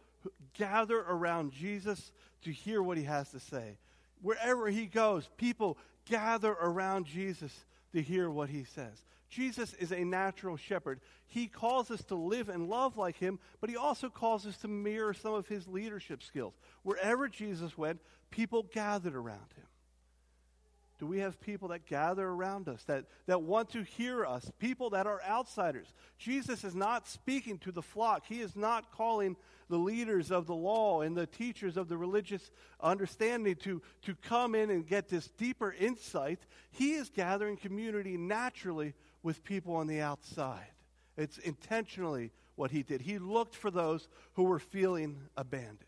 gather 0.55 1.01
around 1.01 1.53
Jesus 1.53 2.13
to 2.43 2.53
hear 2.53 2.83
what 2.83 2.97
he 2.97 3.05
has 3.05 3.31
to 3.31 3.41
say. 3.41 3.79
Wherever 4.21 4.69
he 4.69 4.87
goes, 4.87 5.29
people 5.37 5.77
gather 6.07 6.53
around 6.53 7.07
Jesus 7.07 7.53
to 7.93 8.01
hear 8.01 8.31
what 8.31 8.49
he 8.49 8.65
says. 8.65 9.05
Jesus 9.29 9.73
is 9.75 9.93
a 9.93 10.05
natural 10.05 10.57
shepherd. 10.57 11.01
He 11.27 11.47
calls 11.47 11.91
us 11.91 12.03
to 12.05 12.15
live 12.15 12.49
and 12.49 12.69
love 12.69 12.97
like 12.97 13.17
him, 13.17 13.39
but 13.61 13.71
he 13.71 13.77
also 13.77 14.11
calls 14.11 14.47
us 14.47 14.59
to 14.59 14.69
mirror 14.69 15.15
some 15.15 15.35
of 15.35 15.49
his 15.49 15.67
leadership 15.67 16.23
skills. 16.23 16.55
Wherever 16.83 17.29
Jesus 17.29 17.77
went, 17.79 18.01
people 18.31 18.65
gathered 18.75 19.17
around 19.17 19.53
him. 19.57 19.65
Do 21.03 21.09
we 21.09 21.19
have 21.19 21.41
people 21.41 21.67
that 21.71 21.85
gather 21.87 22.25
around 22.25 22.69
us, 22.69 22.85
that, 22.85 23.07
that 23.27 23.43
want 23.43 23.71
to 23.71 23.83
hear 23.83 24.25
us, 24.25 24.49
people 24.61 24.91
that 24.91 25.05
are 25.05 25.21
outsiders? 25.29 25.93
Jesus 26.17 26.63
is 26.63 26.77
not 26.77 27.09
speaking 27.09 27.59
to 27.59 27.73
the 27.73 27.83
flock. 27.83 28.23
He 28.29 28.41
is 28.41 28.55
not 28.55 28.93
calling 28.93 29.37
the 29.69 29.79
leaders 29.79 30.31
of 30.31 30.47
the 30.47 30.55
law 30.55 31.01
and 31.01 31.17
the 31.17 31.27
teachers 31.27 31.77
of 31.77 31.89
the 31.89 31.97
religious 31.97 32.53
understanding 32.81 33.57
to, 33.57 33.83
to 34.03 34.15
come 34.15 34.55
in 34.55 34.71
and 34.71 34.87
get 34.87 35.09
this 35.09 35.27
deeper 35.27 35.75
insight. 35.77 36.39
He 36.71 36.93
is 36.93 37.11
gathering 37.11 37.57
community 37.57 38.17
naturally 38.17 38.95
with 39.25 39.43
people 39.43 39.75
on 39.75 39.89
the 39.89 40.03
outside. 40.03 40.71
It's 41.17 41.39
intentionally 41.39 42.31
what 42.55 42.71
he 42.71 42.85
did. 42.85 43.01
He 43.01 43.19
looked 43.19 43.57
for 43.57 43.73
those 43.73 44.07
who 44.35 44.45
were 44.45 44.61
feeling 44.61 45.19
abandoned. 45.37 45.81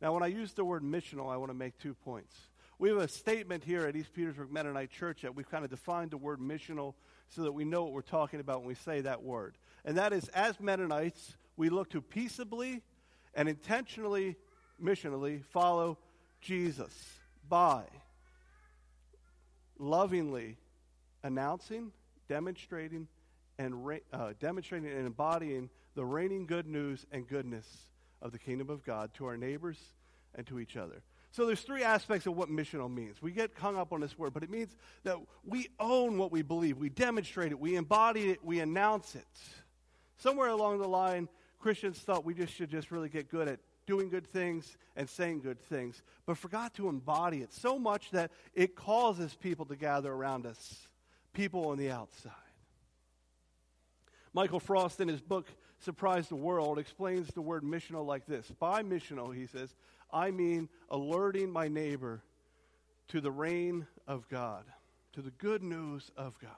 Now, 0.00 0.14
when 0.14 0.22
I 0.22 0.28
use 0.28 0.52
the 0.52 0.64
word 0.64 0.84
missional, 0.84 1.32
I 1.32 1.36
want 1.36 1.50
to 1.50 1.58
make 1.58 1.76
two 1.78 1.94
points. 1.94 2.36
We 2.78 2.90
have 2.90 2.98
a 2.98 3.08
statement 3.08 3.64
here 3.64 3.86
at 3.86 3.96
East 3.96 4.12
Petersburg 4.12 4.52
Mennonite 4.52 4.90
Church 4.90 5.22
that 5.22 5.34
we've 5.34 5.48
kind 5.48 5.64
of 5.64 5.70
defined 5.70 6.10
the 6.10 6.18
word 6.18 6.40
missional 6.40 6.92
so 7.28 7.42
that 7.42 7.52
we 7.52 7.64
know 7.64 7.84
what 7.84 7.92
we're 7.92 8.02
talking 8.02 8.38
about 8.38 8.58
when 8.58 8.68
we 8.68 8.74
say 8.74 9.00
that 9.00 9.22
word. 9.22 9.56
And 9.86 9.96
that 9.96 10.12
is, 10.12 10.28
as 10.28 10.60
Mennonites, 10.60 11.36
we 11.56 11.70
look 11.70 11.88
to 11.90 12.02
peaceably 12.02 12.82
and 13.34 13.48
intentionally, 13.48 14.36
missionally 14.82 15.42
follow 15.44 15.96
Jesus 16.42 16.92
by 17.48 17.84
lovingly 19.78 20.58
announcing, 21.22 21.92
demonstrating, 22.28 23.08
and 23.58 24.00
uh, 24.12 24.34
demonstrating 24.38 24.90
and 24.90 25.06
embodying 25.06 25.70
the 25.94 26.04
reigning 26.04 26.44
good 26.46 26.66
news 26.66 27.06
and 27.10 27.26
goodness 27.26 27.66
of 28.20 28.32
the 28.32 28.38
kingdom 28.38 28.68
of 28.68 28.84
God 28.84 29.14
to 29.14 29.24
our 29.24 29.38
neighbors 29.38 29.78
and 30.34 30.46
to 30.46 30.60
each 30.60 30.76
other. 30.76 31.02
So 31.36 31.44
there's 31.44 31.60
three 31.60 31.82
aspects 31.82 32.26
of 32.26 32.34
what 32.34 32.48
missional 32.48 32.90
means. 32.90 33.20
We 33.20 33.30
get 33.30 33.50
hung 33.58 33.76
up 33.76 33.92
on 33.92 34.00
this 34.00 34.18
word, 34.18 34.32
but 34.32 34.42
it 34.42 34.48
means 34.48 34.74
that 35.04 35.18
we 35.44 35.68
own 35.78 36.16
what 36.16 36.32
we 36.32 36.40
believe. 36.40 36.78
We 36.78 36.88
demonstrate 36.88 37.52
it. 37.52 37.60
We 37.60 37.76
embody 37.76 38.30
it. 38.30 38.42
We 38.42 38.60
announce 38.60 39.14
it. 39.14 39.26
Somewhere 40.16 40.48
along 40.48 40.78
the 40.78 40.88
line, 40.88 41.28
Christians 41.58 41.98
thought 41.98 42.24
we 42.24 42.32
just 42.32 42.54
should 42.54 42.70
just 42.70 42.90
really 42.90 43.10
get 43.10 43.30
good 43.30 43.48
at 43.48 43.60
doing 43.86 44.08
good 44.08 44.26
things 44.26 44.78
and 44.96 45.06
saying 45.10 45.42
good 45.42 45.60
things, 45.60 46.02
but 46.24 46.38
forgot 46.38 46.72
to 46.76 46.88
embody 46.88 47.42
it 47.42 47.52
so 47.52 47.78
much 47.78 48.12
that 48.12 48.30
it 48.54 48.74
causes 48.74 49.34
people 49.34 49.66
to 49.66 49.76
gather 49.76 50.10
around 50.10 50.46
us, 50.46 50.88
people 51.34 51.68
on 51.68 51.76
the 51.76 51.90
outside. 51.90 52.32
Michael 54.32 54.58
Frost, 54.58 55.02
in 55.02 55.08
his 55.08 55.20
book 55.20 55.48
Surprise 55.80 56.28
the 56.28 56.34
World, 56.34 56.78
explains 56.78 57.28
the 57.28 57.42
word 57.42 57.62
missional 57.62 58.06
like 58.06 58.24
this 58.24 58.50
By 58.58 58.82
missional, 58.82 59.34
he 59.34 59.46
says, 59.46 59.74
I 60.12 60.30
mean 60.30 60.68
alerting 60.90 61.50
my 61.50 61.68
neighbor 61.68 62.22
to 63.08 63.20
the 63.20 63.30
reign 63.30 63.86
of 64.06 64.28
God, 64.28 64.64
to 65.12 65.22
the 65.22 65.30
good 65.30 65.62
news 65.62 66.10
of 66.16 66.38
God. 66.40 66.50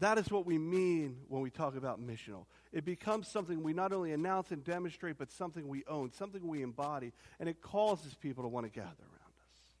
That 0.00 0.18
is 0.18 0.30
what 0.30 0.46
we 0.46 0.58
mean 0.58 1.18
when 1.28 1.42
we 1.42 1.50
talk 1.50 1.76
about 1.76 2.00
missional. 2.00 2.46
It 2.72 2.84
becomes 2.84 3.26
something 3.26 3.62
we 3.62 3.72
not 3.72 3.92
only 3.92 4.12
announce 4.12 4.52
and 4.52 4.62
demonstrate, 4.62 5.18
but 5.18 5.32
something 5.32 5.66
we 5.66 5.84
own, 5.88 6.12
something 6.12 6.46
we 6.46 6.62
embody, 6.62 7.12
and 7.40 7.48
it 7.48 7.60
causes 7.60 8.14
people 8.14 8.44
to 8.44 8.48
want 8.48 8.66
to 8.66 8.70
gather 8.70 8.86
around 8.86 9.32
us. 9.42 9.74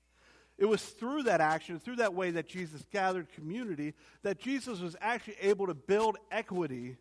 It 0.56 0.64
was 0.64 0.82
through 0.82 1.24
that 1.24 1.40
action, 1.40 1.78
through 1.78 1.96
that 1.96 2.14
way 2.14 2.32
that 2.32 2.48
Jesus 2.48 2.82
gathered 2.90 3.30
community, 3.32 3.94
that 4.22 4.40
Jesus 4.40 4.80
was 4.80 4.96
actually 5.00 5.36
able 5.40 5.68
to 5.68 5.74
build 5.74 6.16
equity 6.32 6.96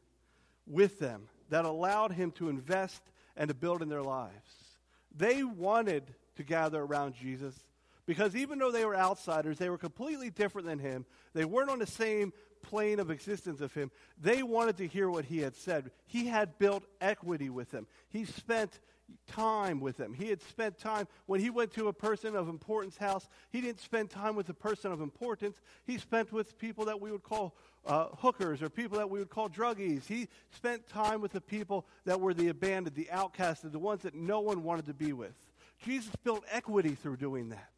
with 0.67 0.99
them 0.99 1.27
that 1.49 1.65
allowed 1.65 2.12
him 2.12 2.31
to 2.31 2.49
invest 2.49 3.01
and 3.36 3.47
to 3.47 3.53
build 3.53 3.81
in 3.81 3.89
their 3.89 4.03
lives. 4.03 4.66
They 5.17 5.43
wanted 5.43 6.03
to 6.36 6.43
gather 6.43 6.82
around 6.82 7.15
Jesus 7.15 7.56
because 8.06 8.36
even 8.36 8.60
though 8.60 8.71
they 8.71 8.86
were 8.86 8.95
outsiders, 8.95 9.58
they 9.58 9.69
were 9.69 9.77
completely 9.77 10.30
different 10.30 10.67
than 10.67 10.80
him. 10.80 11.06
They 11.34 11.45
weren't 11.45 11.69
on 11.69 11.80
the 11.80 11.88
same 11.88 12.34
plane 12.62 12.99
of 12.99 13.12
existence 13.12 13.62
of 13.62 13.73
him. 13.73 13.91
They 14.21 14.43
wanted 14.43 14.77
to 14.77 14.88
hear 14.88 15.10
what 15.10 15.25
he 15.25 15.39
had 15.39 15.56
said. 15.56 15.91
He 16.06 16.27
had 16.27 16.58
built 16.58 16.86
equity 17.01 17.49
with 17.49 17.71
them. 17.71 17.88
He 18.10 18.25
spent 18.25 18.80
time 19.28 19.80
with 19.80 19.98
them. 19.98 20.13
He 20.13 20.28
had 20.28 20.41
spent 20.41 20.78
time 20.78 21.08
when 21.26 21.39
he 21.39 21.50
went 21.50 21.72
to 21.74 21.88
a 21.88 21.93
person 21.93 22.36
of 22.36 22.50
importance 22.50 22.98
house. 22.98 23.28
He 23.52 23.62
didn't 23.62 23.80
spend 23.80 24.10
time 24.10 24.36
with 24.36 24.50
a 24.50 24.54
person 24.54 24.91
of 24.91 25.02
importance. 25.02 25.58
He 25.86 25.98
spent 25.98 26.32
with 26.32 26.58
people 26.58 26.86
that 26.86 27.00
we 27.00 27.12
would 27.12 27.24
call 27.24 27.56
uh, 27.86 28.08
hookers 28.17 28.62
or 28.62 28.70
people 28.70 28.98
that 28.98 29.10
we 29.10 29.20
would 29.20 29.30
call 29.30 29.50
druggies. 29.50 30.06
He 30.06 30.28
spent 30.52 30.88
time 30.88 31.22
with 31.22 31.32
the 31.32 31.41
people 31.41 31.86
that 32.06 32.20
were 32.20 32.34
the 32.34 32.50
abandoned, 32.50 32.96
the 32.96 33.10
outcasted, 33.12 33.72
the 33.72 33.80
ones 33.80 34.02
that 34.04 34.15
no 34.15 34.39
one 34.39 34.63
wanted 34.63 34.86
to 34.88 34.93
be 34.93 35.13
with. 35.13 35.36
Jesus 35.84 36.12
built 36.24 36.43
equity 36.52 36.96
through 36.96 37.17
doing 37.17 37.50
that. 37.50 37.70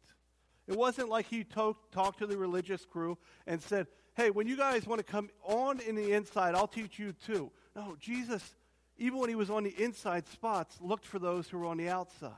It 0.66 0.76
wasn't 0.76 1.08
like 1.08 1.26
he 1.26 1.44
to- 1.44 1.76
talked 1.92 2.20
to 2.20 2.26
the 2.26 2.38
religious 2.38 2.84
crew 2.84 3.18
and 3.46 3.60
said, 3.60 3.86
hey, 4.14 4.30
when 4.30 4.46
you 4.46 4.56
guys 4.56 4.86
want 4.86 4.98
to 4.98 5.04
come 5.04 5.30
on 5.44 5.80
in 5.80 5.94
the 5.94 6.12
inside, 6.12 6.54
I'll 6.54 6.68
teach 6.68 6.98
you 6.98 7.12
too. 7.12 7.50
No, 7.74 7.96
Jesus, 8.00 8.54
even 9.00 9.18
when 9.18 9.30
he 9.30 9.34
was 9.34 9.48
on 9.48 9.64
the 9.64 9.82
inside 9.82 10.28
spots, 10.28 10.76
looked 10.80 11.06
for 11.06 11.18
those 11.18 11.48
who 11.48 11.58
were 11.58 11.64
on 11.64 11.78
the 11.78 11.88
outside. 11.88 12.30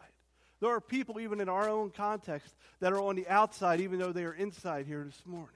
There 0.60 0.70
are 0.70 0.80
people, 0.80 1.18
even 1.18 1.40
in 1.40 1.48
our 1.48 1.68
own 1.68 1.90
context, 1.90 2.54
that 2.78 2.92
are 2.92 3.02
on 3.02 3.16
the 3.16 3.26
outside, 3.26 3.80
even 3.80 3.98
though 3.98 4.12
they 4.12 4.24
are 4.24 4.32
inside 4.32 4.86
here 4.86 5.02
this 5.04 5.20
morning. 5.26 5.50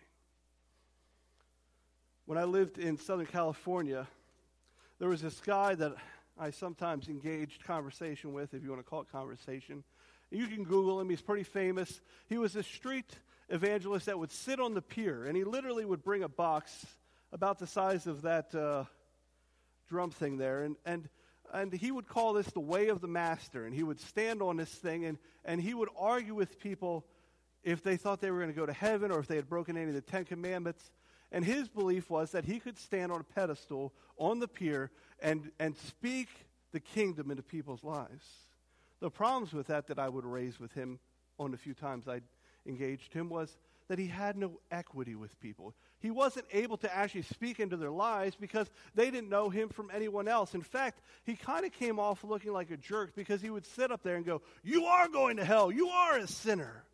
When 2.27 2.37
I 2.37 2.43
lived 2.43 2.79
in 2.79 2.99
Southern 2.99 3.27
California, 3.27 4.09
there 4.99 5.09
was 5.09 5.23
this 5.23 5.39
guy 5.39 5.77
that 5.77 5.95
I 6.37 6.51
sometimes 6.51 7.09
engaged 7.09 7.63
conversation 7.63 8.33
with, 8.33 8.53
if 8.53 8.65
you 8.65 8.71
want 8.71 8.85
to 8.85 8.91
call 8.91 9.03
it 9.03 9.13
conversation. 9.13 9.85
You 10.33 10.49
can 10.49 10.65
Google 10.65 11.01
him, 11.01 11.09
he's 11.09 11.23
pretty 11.23 11.45
famous. 11.45 12.01
He 12.29 12.37
was 12.37 12.57
a 12.57 12.65
street 12.65 13.17
evangelist 13.49 14.07
that 14.07 14.19
would 14.19 14.33
sit 14.33 14.59
on 14.59 14.75
the 14.75 14.83
pier, 14.83 15.25
and 15.25 15.37
he 15.37 15.45
literally 15.45 15.85
would 15.85 16.03
bring 16.03 16.25
a 16.25 16.29
box 16.29 16.85
about 17.31 17.61
the 17.61 17.67
size 17.69 18.09
of 18.09 18.23
that 18.23 18.53
uh, 18.57 18.85
drum 19.89 20.11
thing 20.11 20.37
there, 20.37 20.63
and, 20.63 20.77
and, 20.85 21.09
and 21.53 21.73
he 21.73 21.91
would 21.91 22.07
call 22.07 22.33
this 22.33 22.47
the 22.49 22.61
way 22.61 22.89
of 22.89 23.01
the 23.01 23.09
master, 23.09 23.65
and 23.65 23.75
he 23.75 23.83
would 23.83 24.01
stand 24.01 24.43
on 24.43 24.57
this 24.57 24.71
thing, 24.71 25.05
and, 25.05 25.19
and 25.45 25.61
he 25.61 25.75
would 25.75 25.89
argue 25.99 26.35
with 26.35 26.59
people 26.59 27.05
if 27.63 27.83
they 27.83 27.97
thought 27.97 28.21
they 28.21 28.31
were 28.31 28.39
going 28.39 28.53
to 28.53 28.59
go 28.59 28.67
to 28.67 28.73
heaven 28.73 29.11
or 29.11 29.19
if 29.19 29.27
they 29.27 29.37
had 29.37 29.49
broken 29.49 29.77
any 29.77 29.89
of 29.89 29.95
the 29.95 30.01
Ten 30.01 30.25
Commandments. 30.25 30.93
And 31.33 31.45
his 31.45 31.69
belief 31.69 32.09
was 32.09 32.31
that 32.31 32.45
he 32.45 32.61
could 32.61 32.79
stand 32.79 33.11
on 33.11 33.21
a 33.21 33.25
pedestal 33.25 33.93
on 34.17 34.39
the 34.39 34.47
pier 34.47 34.93
and, 35.21 35.51
and 35.59 35.77
speak 35.77 36.29
the 36.73 36.79
kingdom 36.79 37.31
into 37.31 37.43
people's 37.43 37.83
lives. 37.83 38.25
The 39.01 39.11
problems 39.11 39.53
with 39.53 39.67
that 39.67 39.89
that 39.89 39.99
I 39.99 40.09
would 40.09 40.25
raise 40.25 40.61
with 40.61 40.73
him 40.73 41.01
on 41.39 41.51
the 41.51 41.57
few 41.57 41.75
times 41.75 42.07
I 42.07 42.21
engaged 42.67 43.13
him 43.13 43.29
was 43.29 43.59
that 43.89 43.99
he 43.99 44.07
had 44.07 44.37
no 44.37 44.61
equity 44.71 45.15
with 45.15 45.39
people. 45.41 45.75
He 46.01 46.11
wasn't 46.11 46.47
able 46.53 46.77
to 46.79 46.95
actually 46.95 47.23
speak 47.23 47.61
into 47.61 47.77
their 47.77 47.91
lives 47.91 48.37
because 48.39 48.71
they 48.95 49.11
didn't 49.11 49.31
know 49.31 49.49
him 49.49 49.69
from 49.69 49.91
anyone 49.95 50.29
else. 50.29 50.55
In 50.55 50.63
fact, 50.63 51.01
he 51.25 51.37
kind 51.37 51.65
of 51.65 51.73
came 51.73 51.99
off 51.99 52.25
looking 52.25 52.53
like 52.53 52.71
a 52.71 52.77
jerk 52.77 53.15
because 53.15 53.41
he 53.41 53.51
would 53.51 53.67
sit 53.67 53.91
up 53.91 54.03
there 54.03 54.17
and 54.17 54.25
go, 54.25 54.43
You 54.63 54.85
are 54.87 55.09
going 55.09 55.37
to 55.37 55.45
hell. 55.45 55.71
You 55.71 55.89
are 55.89 56.19
a 56.19 56.27
sinner. 56.27 56.85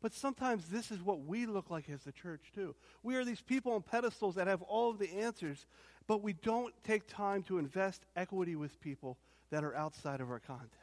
But 0.00 0.14
sometimes 0.14 0.66
this 0.66 0.90
is 0.90 1.02
what 1.02 1.24
we 1.24 1.46
look 1.46 1.70
like 1.70 1.90
as 1.90 2.02
the 2.02 2.12
church, 2.12 2.52
too. 2.54 2.74
We 3.02 3.16
are 3.16 3.24
these 3.24 3.40
people 3.40 3.72
on 3.72 3.82
pedestals 3.82 4.36
that 4.36 4.46
have 4.46 4.62
all 4.62 4.90
of 4.90 4.98
the 4.98 5.12
answers, 5.12 5.66
but 6.06 6.22
we 6.22 6.34
don't 6.34 6.72
take 6.84 7.08
time 7.08 7.42
to 7.44 7.58
invest 7.58 8.04
equity 8.14 8.54
with 8.54 8.80
people 8.80 9.18
that 9.50 9.64
are 9.64 9.74
outside 9.74 10.20
of 10.20 10.30
our 10.30 10.38
context. 10.38 10.74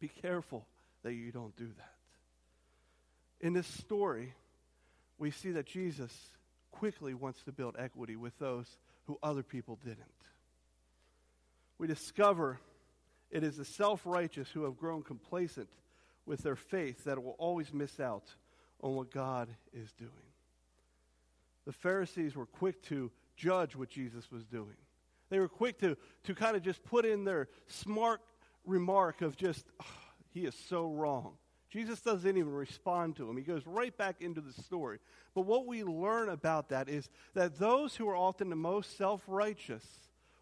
Be 0.00 0.08
careful 0.08 0.66
that 1.02 1.14
you 1.14 1.32
don't 1.32 1.56
do 1.56 1.66
that. 1.66 2.01
In 3.42 3.52
this 3.52 3.66
story, 3.66 4.32
we 5.18 5.32
see 5.32 5.50
that 5.52 5.66
Jesus 5.66 6.16
quickly 6.70 7.12
wants 7.12 7.42
to 7.42 7.52
build 7.52 7.76
equity 7.78 8.16
with 8.16 8.38
those 8.38 8.66
who 9.06 9.18
other 9.22 9.42
people 9.42 9.78
didn't. 9.84 9.98
We 11.76 11.88
discover 11.88 12.60
it 13.30 13.42
is 13.42 13.56
the 13.56 13.64
self 13.64 14.06
righteous 14.06 14.48
who 14.50 14.64
have 14.64 14.76
grown 14.76 15.02
complacent 15.02 15.68
with 16.24 16.42
their 16.42 16.56
faith 16.56 17.04
that 17.04 17.22
will 17.22 17.34
always 17.38 17.72
miss 17.72 17.98
out 17.98 18.24
on 18.80 18.94
what 18.94 19.10
God 19.10 19.48
is 19.72 19.90
doing. 19.92 20.10
The 21.66 21.72
Pharisees 21.72 22.36
were 22.36 22.46
quick 22.46 22.82
to 22.84 23.10
judge 23.36 23.74
what 23.74 23.88
Jesus 23.88 24.30
was 24.30 24.44
doing. 24.44 24.76
They 25.30 25.40
were 25.40 25.48
quick 25.48 25.78
to, 25.80 25.96
to 26.24 26.34
kind 26.34 26.56
of 26.56 26.62
just 26.62 26.84
put 26.84 27.04
in 27.04 27.24
their 27.24 27.48
smart 27.66 28.20
remark 28.64 29.22
of 29.22 29.36
just, 29.36 29.64
oh, 29.80 29.86
he 30.30 30.44
is 30.44 30.54
so 30.68 30.90
wrong. 30.92 31.34
Jesus 31.72 32.02
doesn't 32.02 32.36
even 32.36 32.52
respond 32.52 33.16
to 33.16 33.28
him. 33.28 33.36
He 33.38 33.42
goes 33.42 33.66
right 33.66 33.96
back 33.96 34.16
into 34.20 34.42
the 34.42 34.52
story. 34.52 34.98
But 35.34 35.46
what 35.46 35.66
we 35.66 35.82
learn 35.84 36.28
about 36.28 36.68
that 36.68 36.90
is 36.90 37.08
that 37.32 37.58
those 37.58 37.96
who 37.96 38.06
are 38.10 38.16
often 38.16 38.50
the 38.50 38.56
most 38.56 38.98
self 38.98 39.22
righteous 39.26 39.84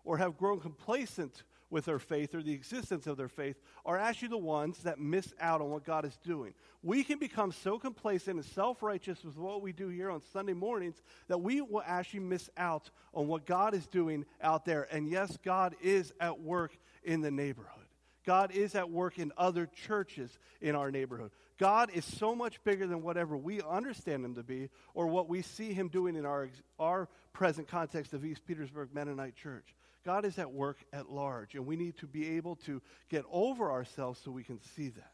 or 0.02 0.18
have 0.18 0.36
grown 0.36 0.58
complacent 0.58 1.44
with 1.70 1.84
their 1.84 2.00
faith 2.00 2.34
or 2.34 2.42
the 2.42 2.52
existence 2.52 3.06
of 3.06 3.16
their 3.16 3.28
faith 3.28 3.54
are 3.84 3.96
actually 3.96 4.26
the 4.26 4.38
ones 4.38 4.78
that 4.78 4.98
miss 4.98 5.32
out 5.40 5.60
on 5.60 5.70
what 5.70 5.84
God 5.84 6.04
is 6.04 6.18
doing. 6.24 6.52
We 6.82 7.04
can 7.04 7.20
become 7.20 7.52
so 7.52 7.78
complacent 7.78 8.36
and 8.36 8.44
self 8.44 8.82
righteous 8.82 9.22
with 9.22 9.36
what 9.36 9.62
we 9.62 9.70
do 9.72 9.86
here 9.86 10.10
on 10.10 10.22
Sunday 10.32 10.52
mornings 10.54 11.00
that 11.28 11.38
we 11.38 11.60
will 11.60 11.84
actually 11.86 12.20
miss 12.20 12.50
out 12.56 12.90
on 13.14 13.28
what 13.28 13.46
God 13.46 13.72
is 13.72 13.86
doing 13.86 14.24
out 14.42 14.64
there. 14.64 14.88
And 14.90 15.08
yes, 15.08 15.38
God 15.44 15.76
is 15.80 16.12
at 16.18 16.40
work 16.40 16.76
in 17.04 17.20
the 17.20 17.30
neighborhood. 17.30 17.79
God 18.24 18.52
is 18.52 18.74
at 18.74 18.90
work 18.90 19.18
in 19.18 19.32
other 19.36 19.66
churches 19.66 20.38
in 20.60 20.74
our 20.74 20.90
neighborhood. 20.90 21.30
God 21.58 21.90
is 21.92 22.04
so 22.04 22.34
much 22.34 22.62
bigger 22.64 22.86
than 22.86 23.02
whatever 23.02 23.36
we 23.36 23.60
understand 23.62 24.24
him 24.24 24.34
to 24.34 24.42
be 24.42 24.70
or 24.94 25.06
what 25.06 25.28
we 25.28 25.42
see 25.42 25.72
him 25.72 25.88
doing 25.88 26.16
in 26.16 26.24
our, 26.24 26.48
our 26.78 27.08
present 27.32 27.68
context 27.68 28.12
of 28.12 28.24
East 28.24 28.46
Petersburg 28.46 28.90
Mennonite 28.94 29.36
Church. 29.36 29.74
God 30.04 30.24
is 30.24 30.38
at 30.38 30.50
work 30.50 30.78
at 30.92 31.10
large, 31.10 31.54
and 31.54 31.66
we 31.66 31.76
need 31.76 31.98
to 31.98 32.06
be 32.06 32.36
able 32.36 32.56
to 32.56 32.80
get 33.10 33.24
over 33.30 33.70
ourselves 33.70 34.20
so 34.24 34.30
we 34.30 34.44
can 34.44 34.60
see 34.74 34.88
that. 34.88 35.12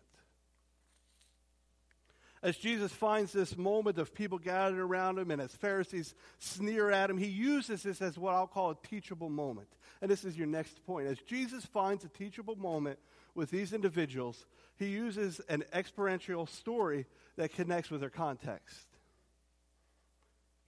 As 2.47 2.57
Jesus 2.57 2.93
finds 2.93 3.33
this 3.33 3.57
moment 3.57 3.99
of 3.99 4.15
people 4.15 4.39
gathered 4.39 4.79
around 4.79 5.19
him 5.19 5.33
and 5.33 5.43
as 5.43 5.51
Pharisees 5.57 6.15
sneer 6.39 6.93
at 6.93 7.11
him, 7.11 7.19
he 7.19 7.27
uses 7.27 7.83
this 7.83 8.01
as 8.01 8.17
what 8.17 8.35
I'll 8.35 8.47
call 8.47 8.71
a 8.71 8.87
teachable 8.87 9.29
moment. 9.29 9.67
And 10.01 10.09
this 10.09 10.25
is 10.25 10.39
your 10.39 10.47
next 10.47 10.81
point. 10.87 11.09
As 11.09 11.19
Jesus 11.19 11.67
finds 11.67 12.05
a 12.05 12.09
teachable 12.09 12.55
moment 12.55 13.01
with 13.35 13.51
these 13.51 13.73
individuals, 13.73 14.47
he 14.79 14.87
uses 14.87 15.41
an 15.49 15.65
experiential 15.75 16.47
story 16.47 17.07
that 17.35 17.53
connects 17.53 17.91
with 17.91 18.01
their 18.01 18.11
context. 18.11 18.87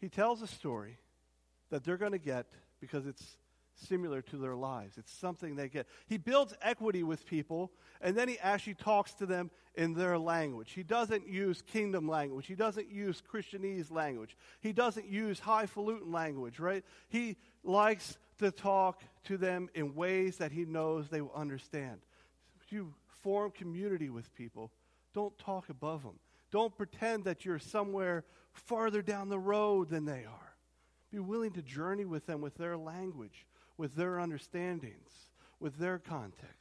He 0.01 0.09
tells 0.09 0.43
a 0.43 0.49
story 0.49 0.99
that 1.71 1.85
they're 1.85 1.97
going 1.97 2.11
to 2.11 2.19
get 2.19 2.47
because 2.81 3.07
it's 3.07 3.37
similar 3.87 4.23
to 4.23 4.37
their 4.37 4.57
lives. 4.57 4.99
It's 4.99 5.13
something 5.13 5.57
they 5.57 5.69
get. 5.69 5.87
He 6.07 6.19
builds 6.19 6.55
equity 6.63 7.03
with 7.03 7.27
people, 7.27 7.71
and 8.01 8.17
then 8.17 8.29
he 8.29 8.39
actually 8.39 8.75
talks 8.75 9.15
to 9.15 9.27
them 9.27 9.51
in 9.75 9.95
their 9.95 10.19
language. 10.19 10.73
He 10.73 10.83
doesn't 10.83 11.29
use 11.29 11.63
kingdom 11.63 12.09
language. 12.09 12.47
He 12.47 12.55
doesn't 12.55 12.91
use 12.91 13.23
Christianese 13.33 13.91
language. 13.91 14.37
He 14.61 14.73
doesn't 14.73 15.07
use 15.07 15.39
highfalutin 15.39 16.11
language, 16.11 16.59
right? 16.59 16.85
He 17.09 17.37
likes 17.63 18.19
to 18.39 18.51
talk 18.51 19.03
to 19.25 19.37
them 19.37 19.69
in 19.75 19.95
ways 19.95 20.39
that 20.39 20.53
he 20.53 20.65
knows 20.65 21.09
they 21.09 21.21
will 21.21 21.33
understand. 21.35 22.01
You 22.71 22.93
form 23.23 23.51
community 23.51 24.11
with 24.11 24.35
people, 24.35 24.71
don't 25.15 25.37
talk 25.39 25.69
above 25.69 26.03
them. 26.03 26.19
Don't 26.51 26.77
pretend 26.77 27.25
that 27.25 27.45
you're 27.45 27.59
somewhere 27.59 28.25
farther 28.53 29.03
down 29.03 29.29
the 29.29 29.39
road 29.39 29.91
than 29.91 30.05
they 30.05 30.25
are. 30.25 30.55
Be 31.11 31.19
willing 31.19 31.53
to 31.53 31.63
journey 31.63 32.05
with 32.05 32.27
them 32.27 32.41
with 32.41 32.57
their 32.57 32.77
language 32.77 33.47
with 33.79 33.95
their 33.95 34.21
understandings, 34.21 35.09
with 35.61 35.79
their 35.79 35.99
context. 35.99 36.55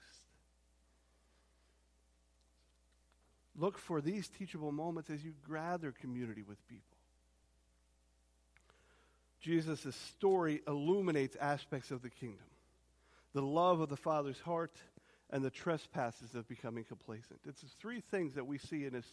Look 3.58 3.80
for 3.80 4.00
these 4.00 4.30
teachable 4.30 4.72
moments 4.72 5.10
as 5.10 5.24
you 5.26 5.34
gather 5.52 5.92
community 5.92 6.44
with 6.44 6.66
people. 6.68 6.84
Jesus' 9.42 9.96
story 10.16 10.62
illuminates 10.68 11.36
aspects 11.36 11.92
of 11.92 12.02
the 12.02 12.10
kingdom 12.10 12.46
the 13.34 13.42
love 13.42 13.82
of 13.82 13.90
the 13.90 13.98
Father's 13.98 14.40
heart 14.40 14.76
and 15.30 15.44
the 15.44 15.50
trespasses 15.52 16.34
of 16.34 16.48
becoming 16.48 16.84
complacent. 16.84 17.40
It's 17.46 17.62
three 17.80 18.00
things 18.00 18.34
that 18.34 18.48
we 18.48 18.58
see 18.58 18.86
in 18.86 18.94
this 18.94 19.06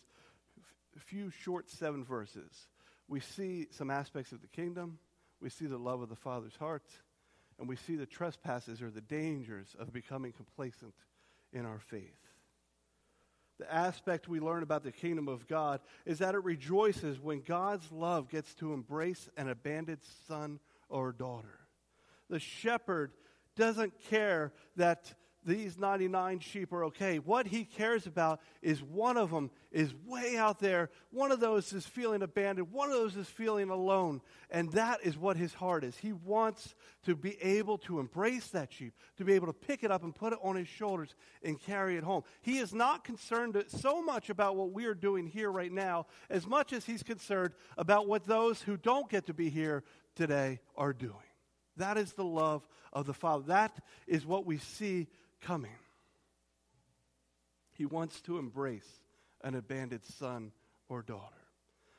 few 0.99 1.31
short 1.31 1.69
seven 1.69 2.05
verses. 2.05 2.69
We 3.09 3.21
see 3.21 3.67
some 3.73 3.91
aspects 3.91 4.33
of 4.33 4.41
the 4.41 4.47
kingdom, 4.47 4.99
we 5.41 5.51
see 5.51 5.67
the 5.67 5.77
love 5.79 6.01
of 6.01 6.09
the 6.09 6.17
Father's 6.17 6.57
heart, 6.57 6.85
and 7.59 7.69
we 7.69 7.77
see 7.77 7.97
the 7.97 8.07
trespasses 8.07 8.83
or 8.83 8.91
the 8.91 9.01
dangers 9.01 9.75
of 9.79 9.93
becoming 9.93 10.33
complacent 10.33 10.95
in 11.53 11.65
our 11.65 11.79
faith. 11.79 12.19
The 13.59 13.73
aspect 13.73 14.29
we 14.29 14.41
learn 14.41 14.65
about 14.65 14.83
the 14.83 14.91
kingdom 14.91 15.29
of 15.29 15.47
God 15.47 15.81
is 16.05 16.19
that 16.19 16.35
it 16.35 16.43
rejoices 16.43 17.21
when 17.21 17.41
God's 17.41 17.91
love 17.93 18.29
gets 18.29 18.53
to 18.55 18.73
embrace 18.73 19.29
an 19.37 19.49
abandoned 19.49 20.01
son 20.27 20.59
or 20.89 21.13
daughter. 21.13 21.61
The 22.29 22.41
shepherd 22.41 23.13
doesn't 23.55 23.93
care 24.11 24.53
that 24.77 25.15
these 25.45 25.79
99 25.79 26.39
sheep 26.39 26.73
are 26.73 26.85
okay. 26.87 27.19
What 27.19 27.47
he 27.47 27.65
cares 27.65 28.07
about 28.07 28.41
is 28.63 28.83
one 28.83 29.17
of 29.17 29.31
them 29.31 29.51
is 29.71 29.95
way 30.07 30.37
out 30.37 30.59
there. 30.59 30.91
One 31.11 31.33
of 31.33 31.41
those 31.41 31.73
is 31.73 31.87
feeling 31.87 32.23
abandoned. 32.23 32.73
One 32.73 32.91
of 32.91 32.95
those 32.95 33.17
is 33.17 33.29
feeling 33.29 33.71
alone. 33.71 34.21
And 34.51 34.73
that 34.73 35.01
is 35.03 35.19
what 35.19 35.37
his 35.37 35.53
heart 35.53 35.85
is. 35.85 35.97
He 35.97 36.13
wants 36.13 36.75
to 37.05 37.15
be 37.15 37.41
able 37.43 37.79
to 37.79 38.01
embrace 38.01 38.49
that 38.49 38.73
sheep, 38.73 38.95
to 39.19 39.25
be 39.25 39.35
able 39.35 39.47
to 39.49 39.53
pick 39.53 39.85
it 39.85 39.91
up 39.91 40.03
and 40.03 40.15
put 40.15 40.33
it 40.33 40.39
on 40.43 40.57
his 40.57 40.69
shoulders 40.69 41.15
and 41.43 41.61
carry 41.61 41.97
it 41.97 42.05
home. 42.05 42.23
He 42.41 42.59
is 42.59 42.73
not 42.73 43.05
concerned 43.05 43.63
so 43.69 44.03
much 44.03 44.31
about 44.31 44.57
what 44.57 44.73
we 44.73 44.87
are 44.87 44.95
doing 44.95 45.27
here 45.27 45.51
right 45.51 45.73
now 45.73 46.07
as 46.31 46.47
much 46.47 46.73
as 46.73 46.85
he's 46.85 47.03
concerned 47.03 47.53
about 47.77 48.09
what 48.09 48.25
those 48.25 48.63
who 48.63 48.77
don't 48.77 49.11
get 49.11 49.27
to 49.27 49.35
be 49.35 49.51
here 49.51 49.85
today 50.15 50.61
are 50.77 50.93
doing. 50.93 51.15
That 51.77 51.99
is 51.99 52.13
the 52.13 52.25
love 52.25 52.67
of 52.93 53.07
the 53.07 53.15
Father. 53.15 53.45
That 53.49 53.77
is 54.07 54.25
what 54.25 54.47
we 54.47 54.59
see 54.59 55.09
coming. 55.45 55.77
He 57.73 57.87
wants 57.87 58.21
to 58.23 58.39
embrace 58.39 58.89
an 59.43 59.55
abandoned 59.55 60.05
son 60.05 60.53
or 60.89 61.03
daughter. 61.03 61.35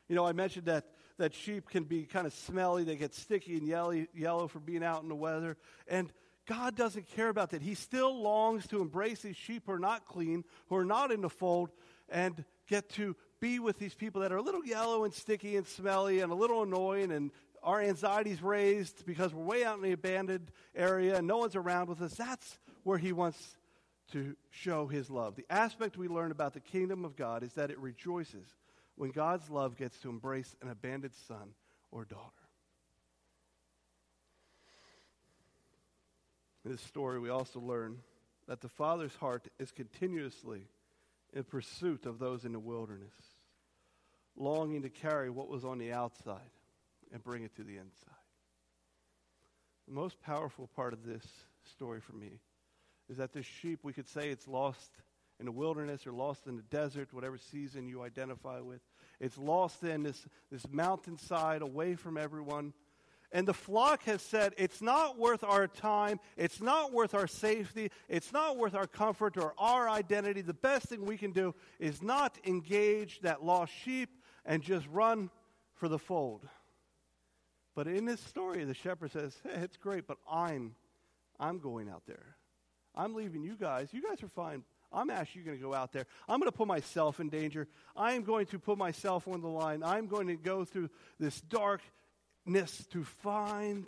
You 0.07 0.15
know, 0.15 0.25
I 0.25 0.33
mentioned 0.33 0.65
that, 0.65 0.85
that 1.17 1.33
sheep 1.33 1.69
can 1.69 1.83
be 1.83 2.03
kind 2.03 2.25
of 2.25 2.33
smelly, 2.33 2.83
they 2.83 2.95
get 2.95 3.13
sticky 3.13 3.57
and 3.57 3.67
yellow, 3.67 4.05
yellow 4.13 4.47
for 4.47 4.59
being 4.59 4.83
out 4.83 5.03
in 5.03 5.09
the 5.09 5.15
weather. 5.15 5.57
And 5.87 6.11
God 6.47 6.75
doesn't 6.75 7.07
care 7.07 7.29
about 7.29 7.49
that. 7.51 7.61
He 7.61 7.73
still 7.73 8.21
longs 8.21 8.67
to 8.67 8.81
embrace 8.81 9.21
these 9.21 9.35
sheep 9.35 9.63
who 9.65 9.73
are 9.73 9.79
not 9.79 10.05
clean, 10.05 10.43
who 10.67 10.75
are 10.75 10.85
not 10.85 11.11
in 11.11 11.21
the 11.21 11.29
fold, 11.29 11.71
and 12.09 12.43
get 12.67 12.89
to 12.91 13.15
be 13.39 13.59
with 13.59 13.79
these 13.79 13.95
people 13.95 14.21
that 14.21 14.31
are 14.31 14.37
a 14.37 14.41
little 14.41 14.65
yellow 14.65 15.03
and 15.03 15.13
sticky 15.13 15.55
and 15.55 15.67
smelly 15.67 16.21
and 16.21 16.31
a 16.31 16.35
little 16.35 16.63
annoying 16.63 17.11
and 17.11 17.31
our 17.63 17.81
anxiety's 17.81 18.43
raised 18.43 19.05
because 19.07 19.33
we're 19.33 19.43
way 19.43 19.63
out 19.65 19.75
in 19.75 19.81
the 19.81 19.91
abandoned 19.91 20.51
area 20.75 21.17
and 21.17 21.27
no 21.27 21.37
one's 21.37 21.55
around 21.55 21.89
with 21.89 22.01
us. 22.01 22.13
That's 22.13 22.59
where 22.85 22.99
he 22.99 23.11
wants 23.11 23.57
to 24.11 24.35
show 24.51 24.85
his 24.85 25.09
love. 25.09 25.35
The 25.35 25.45
aspect 25.49 25.97
we 25.97 26.07
learn 26.07 26.31
about 26.31 26.53
the 26.53 26.59
kingdom 26.59 27.03
of 27.03 27.15
God 27.15 27.41
is 27.41 27.51
that 27.53 27.71
it 27.71 27.79
rejoices 27.79 28.45
when 28.95 29.09
God's 29.09 29.49
love 29.49 29.75
gets 29.75 29.97
to 30.01 30.09
embrace 30.09 30.55
an 30.61 30.69
abandoned 30.69 31.15
son 31.27 31.55
or 31.91 32.05
daughter. 32.05 32.21
In 36.63 36.71
this 36.71 36.81
story, 36.81 37.19
we 37.19 37.29
also 37.29 37.59
learn 37.59 37.97
that 38.47 38.61
the 38.61 38.69
Father's 38.69 39.15
heart 39.15 39.47
is 39.57 39.71
continuously 39.71 40.67
in 41.33 41.43
pursuit 41.43 42.05
of 42.05 42.19
those 42.19 42.45
in 42.45 42.53
the 42.53 42.59
wilderness, 42.59 43.15
longing 44.37 44.83
to 44.83 44.89
carry 44.89 45.31
what 45.31 45.49
was 45.49 45.65
on 45.65 45.79
the 45.79 45.91
outside 45.91 46.51
and 47.11 47.23
bring 47.23 47.43
it 47.43 47.55
to 47.55 47.63
the 47.63 47.77
inside. 47.77 48.13
The 49.87 49.93
most 49.95 50.21
powerful 50.21 50.69
part 50.75 50.93
of 50.93 51.03
this 51.03 51.25
story 51.63 51.99
for 51.99 52.13
me 52.13 52.39
is 53.09 53.17
that 53.17 53.33
this 53.33 53.45
sheep, 53.45 53.79
we 53.83 53.93
could 53.93 54.07
say 54.07 54.29
it's 54.29 54.47
lost 54.47 54.91
in 55.39 55.45
the 55.45 55.51
wilderness 55.51 56.07
or 56.07 56.11
lost 56.11 56.47
in 56.47 56.55
the 56.55 56.63
desert, 56.63 57.13
whatever 57.13 57.37
season 57.37 57.87
you 57.87 58.01
identify 58.01 58.61
with. 58.61 58.81
It's 59.19 59.37
lost 59.37 59.83
in 59.83 60.03
this, 60.03 60.25
this 60.51 60.65
mountainside 60.71 61.61
away 61.61 61.95
from 61.95 62.17
everyone. 62.17 62.73
And 63.31 63.47
the 63.47 63.53
flock 63.53 64.03
has 64.03 64.21
said, 64.21 64.53
it's 64.57 64.81
not 64.81 65.17
worth 65.17 65.43
our 65.43 65.67
time, 65.67 66.19
it's 66.37 66.61
not 66.61 66.93
worth 66.93 67.13
our 67.13 67.27
safety, 67.27 67.91
it's 68.07 68.31
not 68.31 68.57
worth 68.57 68.75
our 68.75 68.87
comfort 68.87 69.35
or 69.35 69.53
our 69.57 69.89
identity. 69.89 70.41
The 70.41 70.53
best 70.53 70.87
thing 70.87 71.05
we 71.05 71.17
can 71.17 71.31
do 71.31 71.53
is 71.79 72.01
not 72.01 72.37
engage 72.45 73.19
that 73.21 73.43
lost 73.43 73.73
sheep 73.83 74.09
and 74.45 74.63
just 74.63 74.87
run 74.87 75.29
for 75.73 75.89
the 75.89 75.99
fold. 75.99 76.47
But 77.75 77.87
in 77.87 78.05
this 78.05 78.21
story, 78.21 78.63
the 78.63 78.73
shepherd 78.73 79.11
says, 79.11 79.35
hey, 79.43 79.61
it's 79.63 79.75
great, 79.75 80.07
but 80.07 80.17
I'm, 80.31 80.75
I'm 81.37 81.59
going 81.59 81.89
out 81.89 82.03
there. 82.07 82.37
I'm 82.95 83.13
leaving 83.13 83.43
you 83.43 83.55
guys. 83.55 83.89
You 83.91 84.01
guys 84.01 84.23
are 84.23 84.29
fine. 84.29 84.63
I'm 84.91 85.09
actually 85.09 85.41
going 85.41 85.57
to 85.57 85.63
go 85.63 85.73
out 85.73 85.91
there. 85.91 86.05
I'm 86.27 86.39
going 86.39 86.51
to 86.51 86.57
put 86.57 86.67
myself 86.67 87.19
in 87.19 87.29
danger. 87.29 87.67
I 87.95 88.13
am 88.13 88.23
going 88.23 88.45
to 88.47 88.59
put 88.59 88.77
myself 88.77 89.27
on 89.27 89.41
the 89.41 89.49
line. 89.49 89.83
I'm 89.83 90.07
going 90.07 90.27
to 90.27 90.35
go 90.35 90.63
through 90.63 90.89
this 91.19 91.41
darkness 91.41 92.85
to 92.91 93.03
find 93.03 93.87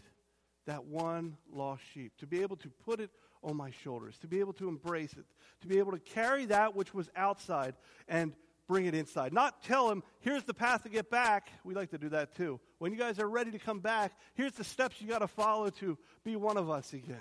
that 0.66 0.86
one 0.86 1.38
lost 1.52 1.84
sheep, 1.94 2.12
to 2.18 2.28
be 2.28 2.42
able 2.42 2.58
to 2.58 2.70
put 2.86 3.00
it 3.00 3.10
on 3.42 3.56
my 3.56 3.72
shoulders, 3.84 4.18
to 4.20 4.28
be 4.28 4.40
able 4.42 4.54
to 4.54 4.68
embrace 4.68 5.14
it, 5.14 5.26
to 5.62 5.68
be 5.68 5.80
able 5.80 5.94
to 5.94 6.00
carry 6.00 6.46
that 6.46 6.76
which 6.76 6.94
was 6.94 7.10
outside 7.16 7.76
and 8.10 8.34
bring 8.68 8.86
it 8.86 8.94
inside. 8.94 9.32
Not 9.32 9.64
tell 9.64 9.90
him, 9.90 10.04
here's 10.20 10.44
the 10.44 10.54
path 10.54 10.84
to 10.84 10.90
get 10.90 11.10
back. 11.10 11.50
We 11.64 11.74
like 11.74 11.92
to 11.92 11.98
do 11.98 12.10
that 12.10 12.36
too. 12.36 12.60
When 12.80 12.92
you 12.92 12.98
guys 12.98 13.18
are 13.20 13.30
ready 13.30 13.52
to 13.52 13.60
come 13.60 13.80
back, 13.80 14.12
here's 14.34 14.54
the 14.54 14.66
steps 14.66 15.02
you 15.02 15.08
got 15.08 15.20
to 15.20 15.28
follow 15.28 15.70
to 15.70 15.98
be 16.26 16.36
one 16.36 16.58
of 16.58 16.70
us 16.70 16.92
again. 16.92 17.18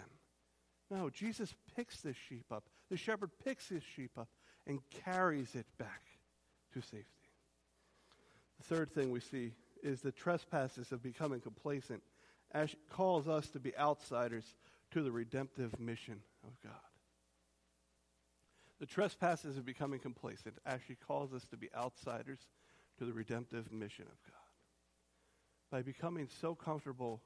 No, 0.90 1.10
Jesus 1.10 1.54
picks 1.74 2.00
this 2.00 2.16
sheep 2.16 2.46
up. 2.50 2.64
The 2.90 2.96
shepherd 2.96 3.30
picks 3.44 3.68
his 3.68 3.82
sheep 3.82 4.12
up 4.18 4.28
and 4.66 4.80
carries 5.04 5.54
it 5.54 5.66
back 5.78 6.02
to 6.74 6.80
safety. 6.80 7.04
The 8.58 8.64
third 8.64 8.92
thing 8.92 9.10
we 9.10 9.20
see 9.20 9.52
is 9.82 10.00
the 10.00 10.12
trespasses 10.12 10.92
of 10.92 11.02
becoming 11.02 11.40
complacent 11.40 12.02
as 12.52 12.74
calls 12.90 13.28
us 13.28 13.48
to 13.48 13.58
be 13.58 13.76
outsiders 13.76 14.54
to 14.92 15.02
the 15.02 15.10
redemptive 15.10 15.78
mission 15.80 16.20
of 16.44 16.60
God. 16.62 16.72
The 18.78 18.86
trespasses 18.86 19.56
of 19.56 19.64
becoming 19.64 20.00
complacent 20.00 20.54
actually 20.66 20.96
calls 20.96 21.32
us 21.32 21.44
to 21.48 21.56
be 21.56 21.68
outsiders 21.74 22.38
to 22.98 23.04
the 23.04 23.12
redemptive 23.12 23.72
mission 23.72 24.04
of 24.04 24.22
God. 24.24 24.34
By 25.70 25.82
becoming 25.82 26.28
so 26.40 26.54
comfortable 26.54 27.22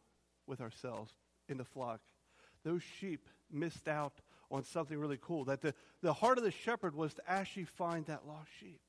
with 0.46 0.60
ourselves 0.60 1.12
in 1.48 1.58
the 1.58 1.64
flock, 1.64 2.00
those 2.64 2.82
sheep 2.82 3.28
missed 3.50 3.88
out 3.88 4.20
on 4.50 4.64
something 4.64 4.98
really 4.98 5.18
cool. 5.20 5.44
That 5.44 5.60
the, 5.60 5.74
the 6.02 6.12
heart 6.12 6.38
of 6.38 6.44
the 6.44 6.50
shepherd 6.50 6.94
was 6.94 7.14
to 7.14 7.22
actually 7.26 7.64
find 7.64 8.06
that 8.06 8.26
lost 8.26 8.48
sheep. 8.58 8.80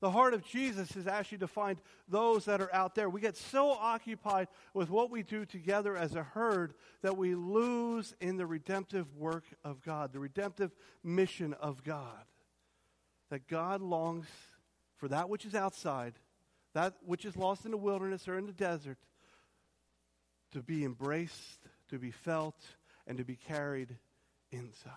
The 0.00 0.10
heart 0.10 0.34
of 0.34 0.44
Jesus 0.44 0.96
is 0.96 1.06
actually 1.06 1.38
to 1.38 1.46
find 1.46 1.78
those 2.08 2.46
that 2.46 2.60
are 2.60 2.74
out 2.74 2.96
there. 2.96 3.08
We 3.08 3.20
get 3.20 3.36
so 3.36 3.70
occupied 3.70 4.48
with 4.74 4.90
what 4.90 5.12
we 5.12 5.22
do 5.22 5.44
together 5.44 5.96
as 5.96 6.16
a 6.16 6.24
herd 6.24 6.74
that 7.02 7.16
we 7.16 7.36
lose 7.36 8.12
in 8.20 8.36
the 8.36 8.44
redemptive 8.44 9.14
work 9.16 9.44
of 9.62 9.80
God, 9.80 10.12
the 10.12 10.18
redemptive 10.18 10.74
mission 11.04 11.54
of 11.54 11.84
God. 11.84 12.24
That 13.30 13.46
God 13.46 13.80
longs 13.80 14.26
for 14.96 15.06
that 15.06 15.28
which 15.28 15.44
is 15.44 15.54
outside, 15.54 16.14
that 16.74 16.94
which 17.04 17.24
is 17.24 17.36
lost 17.36 17.64
in 17.64 17.70
the 17.70 17.76
wilderness 17.76 18.26
or 18.26 18.36
in 18.36 18.46
the 18.46 18.52
desert, 18.52 18.98
to 20.50 20.62
be 20.62 20.84
embraced, 20.84 21.60
to 21.90 21.98
be 22.00 22.10
felt, 22.10 22.56
and 23.06 23.18
to 23.18 23.24
be 23.24 23.36
carried 23.36 23.96
inside. 24.50 24.92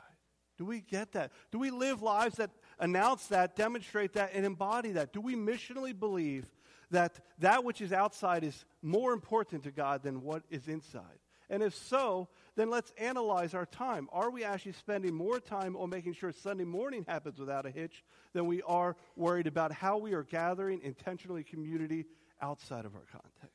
Do 0.57 0.65
we 0.65 0.81
get 0.81 1.13
that? 1.13 1.31
Do 1.51 1.59
we 1.59 1.69
live 1.69 2.01
lives 2.01 2.37
that 2.37 2.51
announce 2.79 3.27
that, 3.27 3.55
demonstrate 3.55 4.13
that, 4.13 4.31
and 4.33 4.45
embody 4.45 4.91
that? 4.93 5.11
Do 5.11 5.19
we 5.21 5.35
missionally 5.35 5.97
believe 5.97 6.45
that 6.91 7.19
that 7.39 7.63
which 7.63 7.81
is 7.81 7.91
outside 7.91 8.43
is 8.43 8.65
more 8.81 9.11
important 9.11 9.63
to 9.63 9.71
God 9.71 10.03
than 10.03 10.21
what 10.21 10.43
is 10.49 10.67
inside? 10.67 11.19
And 11.49 11.61
if 11.61 11.75
so, 11.75 12.29
then 12.55 12.69
let's 12.69 12.91
analyze 12.97 13.53
our 13.53 13.65
time. 13.65 14.07
Are 14.11 14.31
we 14.31 14.43
actually 14.43 14.71
spending 14.73 15.13
more 15.13 15.39
time 15.39 15.75
on 15.75 15.89
making 15.89 16.13
sure 16.13 16.31
Sunday 16.31 16.63
morning 16.63 17.05
happens 17.07 17.37
without 17.37 17.65
a 17.65 17.69
hitch 17.69 18.03
than 18.33 18.47
we 18.47 18.61
are 18.63 18.95
worried 19.15 19.45
about 19.45 19.71
how 19.71 19.97
we 19.97 20.13
are 20.13 20.23
gathering 20.23 20.81
intentionally 20.81 21.43
community 21.43 22.05
outside 22.41 22.85
of 22.85 22.95
our 22.95 23.05
context? 23.11 23.51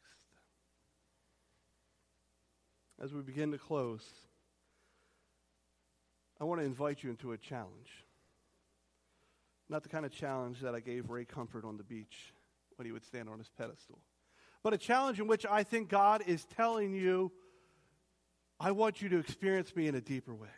As 3.03 3.13
we 3.13 3.23
begin 3.23 3.51
to 3.53 3.59
close, 3.59 4.05
I 6.41 6.45
want 6.45 6.61
to 6.61 6.65
invite 6.65 7.03
you 7.03 7.11
into 7.11 7.33
a 7.33 7.39
challenge. 7.39 7.91
Not 9.69 9.83
the 9.83 9.89
kind 9.89 10.07
of 10.07 10.13
challenge 10.13 10.61
that 10.61 10.75
I 10.75 10.81
gave 10.81 11.11
Ray 11.11 11.25
Comfort 11.25 11.65
on 11.65 11.77
the 11.77 11.85
beach 11.85 12.33
when 12.77 12.87
he 12.87 12.93
would 12.93 13.05
stand 13.05 13.29
on 13.29 13.39
his 13.39 13.51
pedestal, 13.59 13.99
but 14.63 14.73
a 14.73 14.79
challenge 14.79 15.21
in 15.21 15.27
which 15.27 15.45
I 15.45 15.63
think 15.63 15.91
God 15.91 16.23
is 16.27 16.45
telling 16.57 16.95
you, 16.95 17.31
I 18.59 18.73
want 18.73 19.01
you 19.03 19.09
to 19.11 19.19
experience 19.19 19.75
me 19.77 19.87
in 19.87 19.95
a 19.95 20.01
deeper 20.01 20.35
way. 20.35 20.49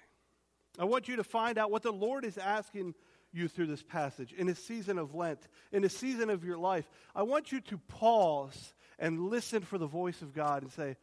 I 0.79 0.85
want 0.85 1.09
you 1.09 1.17
to 1.17 1.25
find 1.25 1.59
out 1.59 1.71
what 1.71 1.83
the 1.83 1.93
Lord 1.93 2.25
is 2.25 2.39
asking 2.39 2.95
you 3.33 3.49
through 3.49 3.67
this 3.67 3.83
passage 3.83 4.33
in 4.33 4.49
a 4.49 4.55
season 4.55 4.99
of 4.99 5.15
Lent, 5.15 5.41
in 5.73 5.85
a 5.85 5.89
season 5.89 6.31
of 6.31 6.45
your 6.45 6.59
life. 6.59 6.89
I 7.15 7.23
want 7.23 7.53
you 7.53 7.61
to 7.61 7.79
pause 7.89 8.75
and 8.99 9.29
listen 9.29 9.63
for 9.63 9.79
the 9.79 9.87
voice 9.87 10.23
of 10.23 10.33
God 10.33 10.63
and 10.63 10.73
say, 10.73 10.97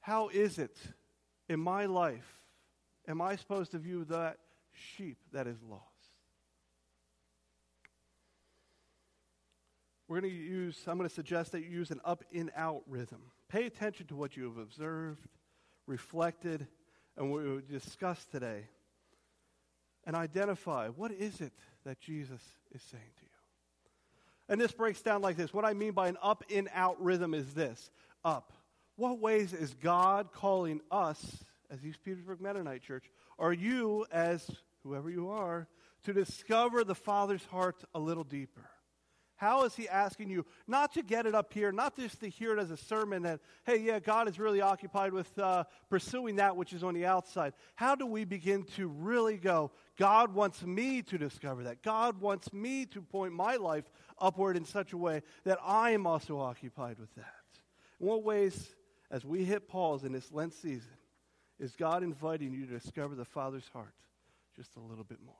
How 0.00 0.28
is 0.28 0.58
it 0.58 0.76
in 1.48 1.60
my 1.60 1.86
life 1.86 2.38
am 3.08 3.20
I 3.20 3.36
supposed 3.36 3.72
to 3.72 3.78
view 3.78 4.04
that 4.04 4.38
sheep 4.72 5.18
that 5.32 5.46
is 5.46 5.56
lost? 5.68 5.82
We're 10.06 10.20
going 10.20 10.32
to 10.32 10.38
use, 10.38 10.78
I'm 10.86 10.96
going 10.96 11.08
to 11.08 11.14
suggest 11.14 11.52
that 11.52 11.60
you 11.60 11.70
use 11.70 11.90
an 11.90 12.00
up 12.04 12.24
in 12.30 12.50
out 12.56 12.82
rhythm. 12.86 13.20
Pay 13.48 13.66
attention 13.66 14.06
to 14.06 14.16
what 14.16 14.36
you 14.36 14.44
have 14.44 14.56
observed, 14.56 15.26
reflected, 15.86 16.66
and 17.16 17.30
what 17.30 17.42
we 17.42 17.60
discussed 17.68 18.30
today. 18.30 18.68
And 20.06 20.16
identify 20.16 20.88
what 20.88 21.12
is 21.12 21.40
it 21.40 21.52
that 21.84 22.00
Jesus 22.00 22.40
is 22.74 22.82
saying 22.82 23.02
to 23.18 23.22
you. 23.22 23.28
And 24.48 24.58
this 24.58 24.72
breaks 24.72 25.02
down 25.02 25.20
like 25.20 25.36
this. 25.36 25.52
What 25.52 25.66
I 25.66 25.74
mean 25.74 25.92
by 25.92 26.08
an 26.08 26.16
up 26.22 26.42
in 26.48 26.70
out 26.72 27.02
rhythm 27.02 27.34
is 27.34 27.52
this 27.52 27.90
up. 28.24 28.54
What 28.96 29.20
ways 29.20 29.52
is 29.52 29.74
God 29.74 30.32
calling 30.32 30.80
us 30.90 31.44
as 31.70 31.84
East 31.84 32.02
Petersburg 32.04 32.40
Mennonite 32.40 32.82
Church, 32.82 33.10
are 33.38 33.52
you, 33.52 34.06
as 34.10 34.50
whoever 34.82 35.10
you 35.10 35.30
are, 35.30 35.68
to 36.04 36.12
discover 36.12 36.84
the 36.84 36.94
Father's 36.94 37.44
heart 37.46 37.84
a 37.94 37.98
little 37.98 38.24
deeper? 38.24 38.68
How 39.38 39.62
is 39.62 39.76
he 39.76 39.88
asking 39.88 40.30
you 40.30 40.44
not 40.66 40.94
to 40.94 41.02
get 41.02 41.24
it 41.24 41.32
up 41.32 41.52
here, 41.52 41.70
not 41.70 41.96
just 41.96 42.18
to 42.20 42.28
hear 42.28 42.56
it 42.56 42.60
as 42.60 42.72
a 42.72 42.76
sermon 42.76 43.22
that, 43.22 43.38
hey, 43.64 43.76
yeah, 43.76 44.00
God 44.00 44.28
is 44.28 44.36
really 44.36 44.60
occupied 44.60 45.12
with 45.12 45.38
uh, 45.38 45.62
pursuing 45.88 46.36
that 46.36 46.56
which 46.56 46.72
is 46.72 46.82
on 46.82 46.94
the 46.94 47.06
outside? 47.06 47.52
How 47.76 47.94
do 47.94 48.04
we 48.04 48.24
begin 48.24 48.64
to 48.76 48.88
really 48.88 49.36
go, 49.36 49.70
God 49.96 50.34
wants 50.34 50.64
me 50.64 51.02
to 51.02 51.18
discover 51.18 51.62
that? 51.64 51.82
God 51.82 52.20
wants 52.20 52.52
me 52.52 52.84
to 52.86 53.00
point 53.00 53.32
my 53.32 53.54
life 53.56 53.84
upward 54.18 54.56
in 54.56 54.64
such 54.64 54.92
a 54.92 54.98
way 54.98 55.22
that 55.44 55.58
I 55.64 55.92
am 55.92 56.04
also 56.04 56.40
occupied 56.40 56.98
with 56.98 57.14
that. 57.14 57.26
In 58.00 58.08
what 58.08 58.24
ways, 58.24 58.74
as 59.08 59.24
we 59.24 59.44
hit 59.44 59.68
pause 59.68 60.02
in 60.02 60.10
this 60.10 60.32
Lent 60.32 60.52
season, 60.52 60.97
is 61.58 61.74
God 61.74 62.02
inviting 62.02 62.52
you 62.52 62.66
to 62.66 62.78
discover 62.78 63.14
the 63.14 63.24
Father's 63.24 63.68
heart 63.72 63.94
just 64.56 64.76
a 64.76 64.80
little 64.80 65.04
bit 65.04 65.18
more. 65.24 65.34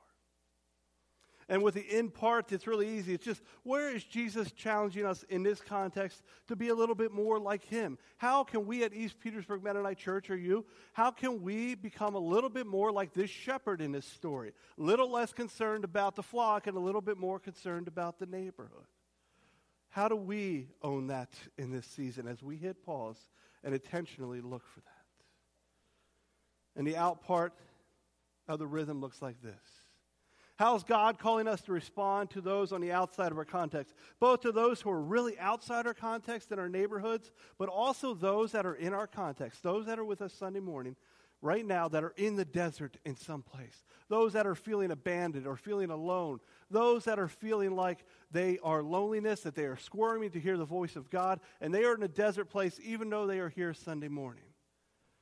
And 1.50 1.62
with 1.62 1.74
the 1.74 1.98
in 1.98 2.10
part, 2.10 2.52
it's 2.52 2.66
really 2.66 2.98
easy. 2.98 3.14
It's 3.14 3.24
just 3.24 3.40
where 3.62 3.88
is 3.88 4.04
Jesus 4.04 4.52
challenging 4.52 5.06
us 5.06 5.24
in 5.30 5.42
this 5.42 5.62
context 5.62 6.22
to 6.48 6.56
be 6.56 6.68
a 6.68 6.74
little 6.74 6.94
bit 6.94 7.10
more 7.10 7.38
like 7.38 7.64
him? 7.64 7.96
How 8.18 8.44
can 8.44 8.66
we 8.66 8.84
at 8.84 8.92
East 8.92 9.18
Petersburg 9.18 9.62
Mennonite 9.62 9.96
Church, 9.96 10.28
or 10.28 10.36
you, 10.36 10.66
how 10.92 11.10
can 11.10 11.40
we 11.42 11.74
become 11.74 12.14
a 12.14 12.20
little 12.20 12.50
bit 12.50 12.66
more 12.66 12.92
like 12.92 13.14
this 13.14 13.30
shepherd 13.30 13.80
in 13.80 13.92
this 13.92 14.04
story? 14.04 14.52
A 14.78 14.82
little 14.82 15.10
less 15.10 15.32
concerned 15.32 15.84
about 15.84 16.16
the 16.16 16.22
flock 16.22 16.66
and 16.66 16.76
a 16.76 16.80
little 16.80 17.00
bit 17.00 17.16
more 17.16 17.38
concerned 17.38 17.88
about 17.88 18.18
the 18.18 18.26
neighborhood. 18.26 18.86
How 19.88 20.08
do 20.08 20.16
we 20.16 20.68
own 20.82 21.06
that 21.06 21.32
in 21.56 21.70
this 21.70 21.86
season 21.86 22.28
as 22.28 22.42
we 22.42 22.56
hit 22.56 22.84
pause 22.84 23.16
and 23.64 23.72
intentionally 23.72 24.42
look 24.42 24.68
for 24.68 24.80
that? 24.80 24.97
And 26.78 26.86
the 26.86 26.96
out 26.96 27.22
part 27.22 27.52
of 28.46 28.58
the 28.58 28.66
rhythm 28.66 29.00
looks 29.00 29.20
like 29.20 29.42
this. 29.42 29.60
How's 30.58 30.82
God 30.82 31.18
calling 31.18 31.46
us 31.46 31.60
to 31.62 31.72
respond 31.72 32.30
to 32.30 32.40
those 32.40 32.72
on 32.72 32.80
the 32.80 32.92
outside 32.92 33.30
of 33.30 33.38
our 33.38 33.44
context? 33.44 33.94
Both 34.18 34.40
to 34.40 34.52
those 34.52 34.80
who 34.80 34.90
are 34.90 35.00
really 35.00 35.38
outside 35.38 35.86
our 35.86 35.94
context 35.94 36.50
in 36.50 36.58
our 36.58 36.68
neighborhoods, 36.68 37.30
but 37.58 37.68
also 37.68 38.14
those 38.14 38.52
that 38.52 38.64
are 38.64 38.74
in 38.74 38.94
our 38.94 39.06
context, 39.06 39.62
those 39.62 39.86
that 39.86 39.98
are 39.98 40.04
with 40.04 40.22
us 40.22 40.32
Sunday 40.32 40.60
morning, 40.60 40.96
right 41.40 41.64
now, 41.64 41.88
that 41.88 42.02
are 42.02 42.14
in 42.16 42.34
the 42.34 42.44
desert 42.44 42.96
in 43.04 43.16
some 43.16 43.42
place, 43.42 43.84
those 44.08 44.32
that 44.32 44.46
are 44.46 44.56
feeling 44.56 44.90
abandoned 44.90 45.46
or 45.46 45.56
feeling 45.56 45.90
alone, 45.90 46.40
those 46.70 47.04
that 47.04 47.20
are 47.20 47.28
feeling 47.28 47.76
like 47.76 48.04
they 48.32 48.58
are 48.62 48.82
loneliness, 48.82 49.40
that 49.42 49.54
they 49.54 49.64
are 49.64 49.76
squirming 49.76 50.30
to 50.30 50.40
hear 50.40 50.56
the 50.56 50.64
voice 50.64 50.96
of 50.96 51.10
God, 51.10 51.38
and 51.60 51.72
they 51.72 51.84
are 51.84 51.94
in 51.94 52.02
a 52.02 52.08
desert 52.08 52.46
place 52.46 52.80
even 52.82 53.10
though 53.10 53.26
they 53.26 53.38
are 53.38 53.48
here 53.48 53.74
Sunday 53.74 54.08
morning. 54.08 54.47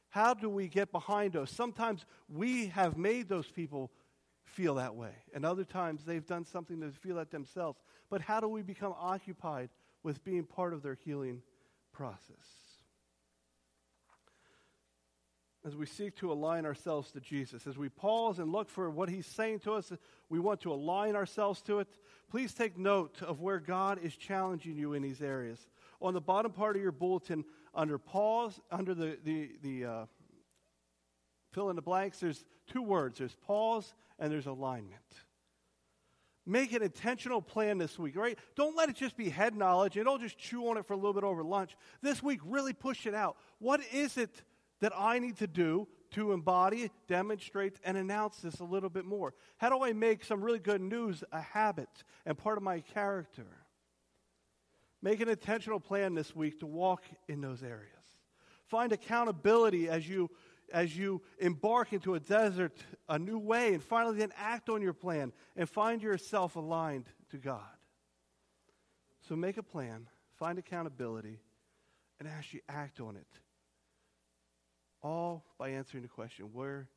How 0.08 0.34
do 0.34 0.48
we 0.48 0.68
get 0.68 0.92
behind 0.92 1.32
those? 1.32 1.50
Sometimes 1.50 2.06
we 2.28 2.68
have 2.68 2.96
made 2.96 3.28
those 3.28 3.50
people 3.50 3.90
feel 4.44 4.76
that 4.76 4.94
way, 4.94 5.12
and 5.34 5.44
other 5.44 5.64
times 5.64 6.04
they've 6.04 6.26
done 6.26 6.44
something 6.44 6.80
to 6.80 6.90
feel 6.90 7.16
that 7.16 7.30
themselves. 7.30 7.78
But 8.08 8.22
how 8.22 8.40
do 8.40 8.48
we 8.48 8.62
become 8.62 8.94
occupied 8.98 9.70
with 10.02 10.24
being 10.24 10.44
part 10.44 10.72
of 10.72 10.82
their 10.82 10.94
healing 10.94 11.42
process? 11.92 12.66
as 15.66 15.74
we 15.74 15.84
seek 15.84 16.14
to 16.14 16.30
align 16.30 16.64
ourselves 16.64 17.10
to 17.10 17.20
Jesus, 17.20 17.66
as 17.66 17.76
we 17.76 17.88
pause 17.88 18.38
and 18.38 18.52
look 18.52 18.68
for 18.68 18.88
what 18.88 19.08
He's 19.08 19.26
saying 19.26 19.58
to 19.60 19.72
us, 19.72 19.92
we 20.28 20.38
want 20.38 20.60
to 20.60 20.72
align 20.72 21.16
ourselves 21.16 21.60
to 21.62 21.80
it. 21.80 21.88
Please 22.30 22.54
take 22.54 22.78
note 22.78 23.20
of 23.20 23.40
where 23.40 23.58
God 23.58 23.98
is 24.00 24.16
challenging 24.16 24.76
you 24.76 24.92
in 24.92 25.02
these 25.02 25.20
areas. 25.20 25.66
On 26.00 26.14
the 26.14 26.20
bottom 26.20 26.52
part 26.52 26.76
of 26.76 26.82
your 26.82 26.92
bulletin, 26.92 27.44
under 27.76 27.98
pause, 27.98 28.58
under 28.70 28.94
the, 28.94 29.18
the, 29.22 29.50
the 29.62 29.84
uh, 29.84 30.06
fill 31.52 31.70
in 31.70 31.76
the 31.76 31.82
blanks, 31.82 32.18
there's 32.18 32.44
two 32.66 32.82
words 32.82 33.18
there's 33.18 33.36
pause 33.46 33.94
and 34.18 34.32
there's 34.32 34.46
alignment. 34.46 35.02
Make 36.48 36.72
an 36.72 36.82
intentional 36.82 37.42
plan 37.42 37.78
this 37.78 37.98
week, 37.98 38.16
right? 38.16 38.38
Don't 38.54 38.76
let 38.76 38.88
it 38.88 38.94
just 38.94 39.16
be 39.16 39.28
head 39.28 39.56
knowledge 39.56 39.96
and 39.96 40.06
don't 40.06 40.22
just 40.22 40.38
chew 40.38 40.68
on 40.68 40.76
it 40.76 40.86
for 40.86 40.92
a 40.92 40.96
little 40.96 41.12
bit 41.12 41.24
over 41.24 41.42
lunch. 41.42 41.76
This 42.02 42.22
week, 42.22 42.40
really 42.44 42.72
push 42.72 43.06
it 43.06 43.14
out. 43.14 43.36
What 43.58 43.80
is 43.92 44.16
it 44.16 44.42
that 44.80 44.92
I 44.96 45.18
need 45.18 45.38
to 45.38 45.48
do 45.48 45.88
to 46.12 46.32
embody, 46.32 46.90
demonstrate, 47.08 47.80
and 47.82 47.96
announce 47.96 48.38
this 48.38 48.60
a 48.60 48.64
little 48.64 48.90
bit 48.90 49.04
more? 49.04 49.34
How 49.56 49.70
do 49.70 49.82
I 49.82 49.92
make 49.92 50.24
some 50.24 50.40
really 50.40 50.60
good 50.60 50.80
news 50.80 51.24
a 51.32 51.40
habit 51.40 51.88
and 52.24 52.38
part 52.38 52.58
of 52.58 52.62
my 52.62 52.78
character? 52.78 53.46
Make 55.06 55.20
an 55.20 55.28
intentional 55.28 55.78
plan 55.78 56.16
this 56.16 56.34
week 56.34 56.58
to 56.58 56.66
walk 56.66 57.04
in 57.28 57.40
those 57.40 57.62
areas. 57.62 57.92
Find 58.64 58.90
accountability 58.90 59.88
as 59.88 60.08
you 60.08 60.28
as 60.72 60.96
you 60.96 61.22
embark 61.38 61.92
into 61.92 62.16
a 62.16 62.18
desert 62.18 62.72
a 63.08 63.16
new 63.16 63.38
way 63.38 63.72
and 63.72 63.80
finally 63.80 64.18
then 64.18 64.32
act 64.36 64.68
on 64.68 64.82
your 64.82 64.92
plan 64.92 65.32
and 65.54 65.70
find 65.70 66.02
yourself 66.02 66.56
aligned 66.56 67.04
to 67.30 67.36
God. 67.36 67.60
So 69.28 69.36
make 69.36 69.58
a 69.58 69.62
plan, 69.62 70.08
find 70.40 70.58
accountability, 70.58 71.38
and 72.18 72.28
actually 72.28 72.62
act 72.68 72.98
on 72.98 73.14
it 73.14 73.38
all 75.04 75.44
by 75.56 75.68
answering 75.68 76.02
the 76.02 76.08
question 76.08 76.46
where 76.52 76.88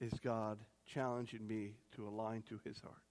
is 0.00 0.14
God 0.24 0.56
challenging 0.86 1.46
me 1.46 1.74
to 1.94 2.08
align 2.08 2.40
to 2.48 2.58
his 2.64 2.80
heart? 2.80 3.09